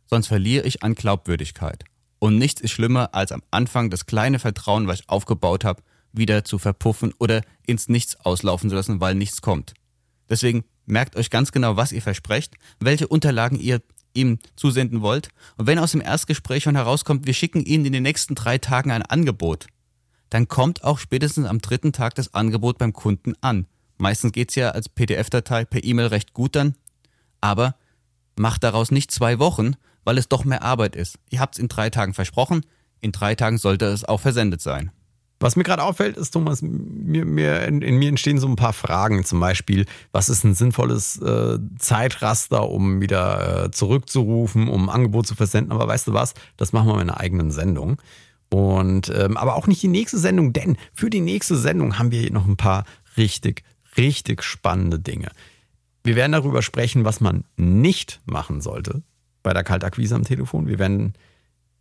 Sonst 0.07 0.27
verliere 0.27 0.65
ich 0.65 0.83
an 0.83 0.95
Glaubwürdigkeit. 0.95 1.85
Und 2.19 2.37
nichts 2.37 2.61
ist 2.61 2.71
schlimmer, 2.71 3.13
als 3.13 3.31
am 3.31 3.41
Anfang 3.51 3.89
das 3.89 4.05
kleine 4.05 4.39
Vertrauen, 4.39 4.87
was 4.87 4.99
ich 4.99 5.09
aufgebaut 5.09 5.63
habe, 5.63 5.81
wieder 6.17 6.43
zu 6.43 6.57
verpuffen 6.57 7.13
oder 7.19 7.41
ins 7.65 7.87
Nichts 7.87 8.15
auslaufen 8.21 8.69
zu 8.69 8.75
lassen, 8.75 8.99
weil 8.99 9.15
nichts 9.15 9.41
kommt. 9.41 9.73
Deswegen 10.29 10.63
merkt 10.85 11.15
euch 11.15 11.29
ganz 11.29 11.51
genau, 11.51 11.77
was 11.77 11.91
ihr 11.91 12.01
versprecht, 12.01 12.55
welche 12.79 13.07
Unterlagen 13.07 13.59
ihr 13.59 13.81
ihm 14.13 14.39
zusenden 14.55 15.01
wollt. 15.01 15.29
Und 15.57 15.67
wenn 15.67 15.79
aus 15.79 15.91
dem 15.91 16.01
Erstgespräch 16.01 16.63
schon 16.63 16.75
herauskommt, 16.75 17.25
wir 17.25 17.33
schicken 17.33 17.63
Ihnen 17.63 17.85
in 17.85 17.93
den 17.93 18.03
nächsten 18.03 18.35
drei 18.35 18.57
Tagen 18.57 18.91
ein 18.91 19.01
Angebot, 19.01 19.67
dann 20.29 20.47
kommt 20.47 20.83
auch 20.83 20.99
spätestens 20.99 21.47
am 21.47 21.59
dritten 21.59 21.93
Tag 21.93 22.15
das 22.15 22.33
Angebot 22.33 22.77
beim 22.77 22.93
Kunden 22.93 23.33
an. 23.41 23.67
Meistens 23.97 24.31
geht 24.31 24.49
es 24.49 24.55
ja 24.55 24.71
als 24.71 24.89
PDF-Datei 24.89 25.65
per 25.65 25.83
E-Mail 25.83 26.07
recht 26.07 26.33
gut 26.33 26.55
dann, 26.55 26.75
aber 27.41 27.75
macht 28.35 28.63
daraus 28.63 28.91
nicht 28.91 29.11
zwei 29.11 29.39
Wochen, 29.39 29.75
weil 30.03 30.17
es 30.17 30.27
doch 30.27 30.43
mehr 30.43 30.63
Arbeit 30.63 30.95
ist. 30.95 31.19
Ihr 31.29 31.39
habt 31.39 31.55
es 31.55 31.59
in 31.59 31.67
drei 31.67 31.89
Tagen 31.89 32.13
versprochen, 32.13 32.65
in 33.01 33.11
drei 33.11 33.35
Tagen 33.35 33.57
sollte 33.57 33.85
es 33.85 34.03
auch 34.03 34.19
versendet 34.19 34.61
sein. 34.61 34.91
Was 35.39 35.57
mir 35.57 35.63
gerade 35.63 35.83
auffällt, 35.83 36.15
ist, 36.15 36.31
Thomas, 36.31 36.61
mir, 36.61 37.25
mir, 37.25 37.63
in, 37.65 37.81
in, 37.81 37.97
mir 37.97 38.07
entstehen 38.07 38.39
so 38.39 38.47
ein 38.47 38.55
paar 38.55 38.73
Fragen. 38.73 39.25
Zum 39.25 39.39
Beispiel, 39.39 39.85
was 40.11 40.29
ist 40.29 40.45
ein 40.45 40.53
sinnvolles 40.53 41.21
äh, 41.21 41.59
Zeitraster, 41.77 42.69
um 42.69 43.01
wieder 43.01 43.65
äh, 43.65 43.71
zurückzurufen, 43.71 44.69
um 44.69 44.89
ein 44.89 44.95
Angebot 44.95 45.27
zu 45.27 45.35
versenden? 45.35 45.73
Aber 45.73 45.87
weißt 45.87 46.07
du 46.07 46.13
was? 46.13 46.35
Das 46.55 46.71
machen 46.71 46.87
wir 46.87 46.95
in 46.95 47.09
einer 47.09 47.19
eigenen 47.19 47.51
Sendung. 47.51 48.01
Und 48.49 49.11
ähm, 49.13 49.35
aber 49.35 49.55
auch 49.55 49.67
nicht 49.67 49.81
die 49.81 49.89
nächste 49.89 50.17
Sendung, 50.17 50.53
denn 50.53 50.77
für 50.93 51.09
die 51.09 51.19
nächste 51.19 51.57
Sendung 51.57 51.99
haben 51.99 52.11
wir 52.11 52.31
noch 52.31 52.47
ein 52.47 52.57
paar 52.57 52.85
richtig, 53.17 53.63
richtig 53.97 54.43
spannende 54.43 54.99
Dinge. 54.99 55.29
Wir 56.03 56.15
werden 56.15 56.31
darüber 56.31 56.61
sprechen, 56.61 57.03
was 57.03 57.19
man 57.19 57.43
nicht 57.57 58.21
machen 58.25 58.61
sollte 58.61 59.01
bei 59.43 59.53
der 59.53 59.63
Kaltakquise 59.63 60.15
am 60.15 60.23
Telefon. 60.23 60.67
Wir 60.67 60.79
werden 60.79 61.13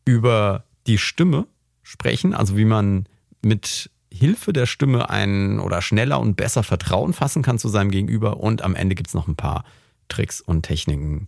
über 0.04 0.64
die 0.86 0.98
Stimme 0.98 1.46
sprechen, 1.82 2.34
also 2.34 2.56
wie 2.56 2.64
man 2.64 3.06
mit 3.44 3.90
Hilfe 4.11 4.52
der 4.52 4.66
Stimme 4.66 5.11
ein 5.11 5.59
oder 5.59 5.83
schneller 5.83 6.20
und 6.20 6.37
besser 6.37 6.62
Vertrauen 6.62 7.12
fassen 7.12 7.42
kann 7.42 7.59
zu 7.59 7.68
seinem 7.68 7.90
Gegenüber. 7.90 8.38
Und 8.38 8.62
am 8.62 8.76
Ende 8.76 8.94
gibt 8.94 9.09
es 9.09 9.14
noch 9.14 9.26
ein 9.26 9.37
paar 9.37 9.64
Tricks 10.09 10.40
und 10.40 10.62
Techniken, 10.62 11.26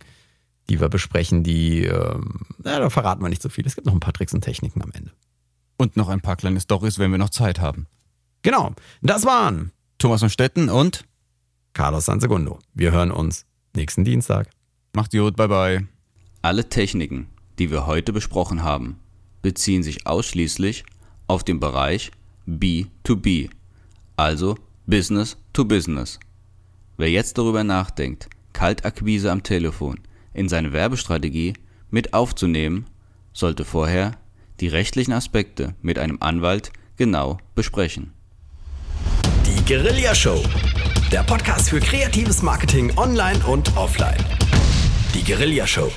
die 0.69 0.79
wir 0.79 0.89
besprechen, 0.89 1.43
die, 1.43 1.83
ähm, 1.83 2.41
ja, 2.63 2.79
da 2.79 2.89
verraten 2.89 3.21
wir 3.21 3.29
nicht 3.29 3.41
so 3.41 3.49
viel. 3.49 3.65
Es 3.65 3.75
gibt 3.75 3.87
noch 3.87 3.93
ein 3.93 3.99
paar 3.99 4.13
Tricks 4.13 4.33
und 4.33 4.41
Techniken 4.41 4.81
am 4.81 4.91
Ende. 4.91 5.11
Und 5.77 5.97
noch 5.97 6.09
ein 6.09 6.21
paar 6.21 6.37
kleine 6.37 6.61
Stories, 6.61 6.97
wenn 6.97 7.11
wir 7.11 7.17
noch 7.17 7.29
Zeit 7.29 7.59
haben. 7.59 7.87
Genau, 8.41 8.73
das 9.01 9.25
waren 9.25 9.71
Thomas 9.97 10.21
von 10.21 10.29
Stetten 10.29 10.69
und 10.69 11.05
Carlos 11.73 12.05
Sansegundo. 12.05 12.59
Wir 12.73 12.91
hören 12.91 13.11
uns 13.11 13.45
nächsten 13.75 14.03
Dienstag. 14.03 14.49
Macht 14.93 15.11
gut, 15.11 15.35
bye 15.35 15.47
bye. 15.47 15.87
Alle 16.41 16.69
Techniken, 16.69 17.27
die 17.59 17.69
wir 17.69 17.85
heute 17.85 18.13
besprochen 18.13 18.63
haben, 18.63 18.99
beziehen 19.41 19.83
sich 19.83 20.07
ausschließlich 20.07 20.85
auf 21.27 21.43
den 21.43 21.59
Bereich 21.59 22.11
B2B, 22.47 23.49
also 24.15 24.55
Business 24.85 25.37
to 25.53 25.65
Business. 25.65 26.19
Wer 26.97 27.11
jetzt 27.11 27.37
darüber 27.37 27.63
nachdenkt, 27.63 28.29
Kaltakquise 28.53 29.31
am 29.31 29.43
Telefon 29.43 29.99
in 30.33 30.49
seine 30.49 30.73
Werbestrategie 30.73 31.53
mit 31.91 32.13
aufzunehmen, 32.13 32.85
sollte 33.33 33.65
vorher 33.65 34.17
die 34.59 34.67
rechtlichen 34.67 35.13
Aspekte 35.13 35.75
mit 35.81 35.99
einem 35.99 36.17
Anwalt 36.21 36.71
genau 36.95 37.37
besprechen. 37.53 38.13
Die 39.45 39.63
Guerilla 39.65 40.15
Show. 40.15 40.41
Der 41.11 41.23
Podcast 41.23 41.69
für 41.69 41.79
kreatives 41.79 42.41
Marketing 42.41 42.97
online 42.97 43.39
und 43.45 43.75
offline. 43.77 44.17
Die 45.13 45.23
Guerilla 45.23 45.67
Show. 45.67 45.91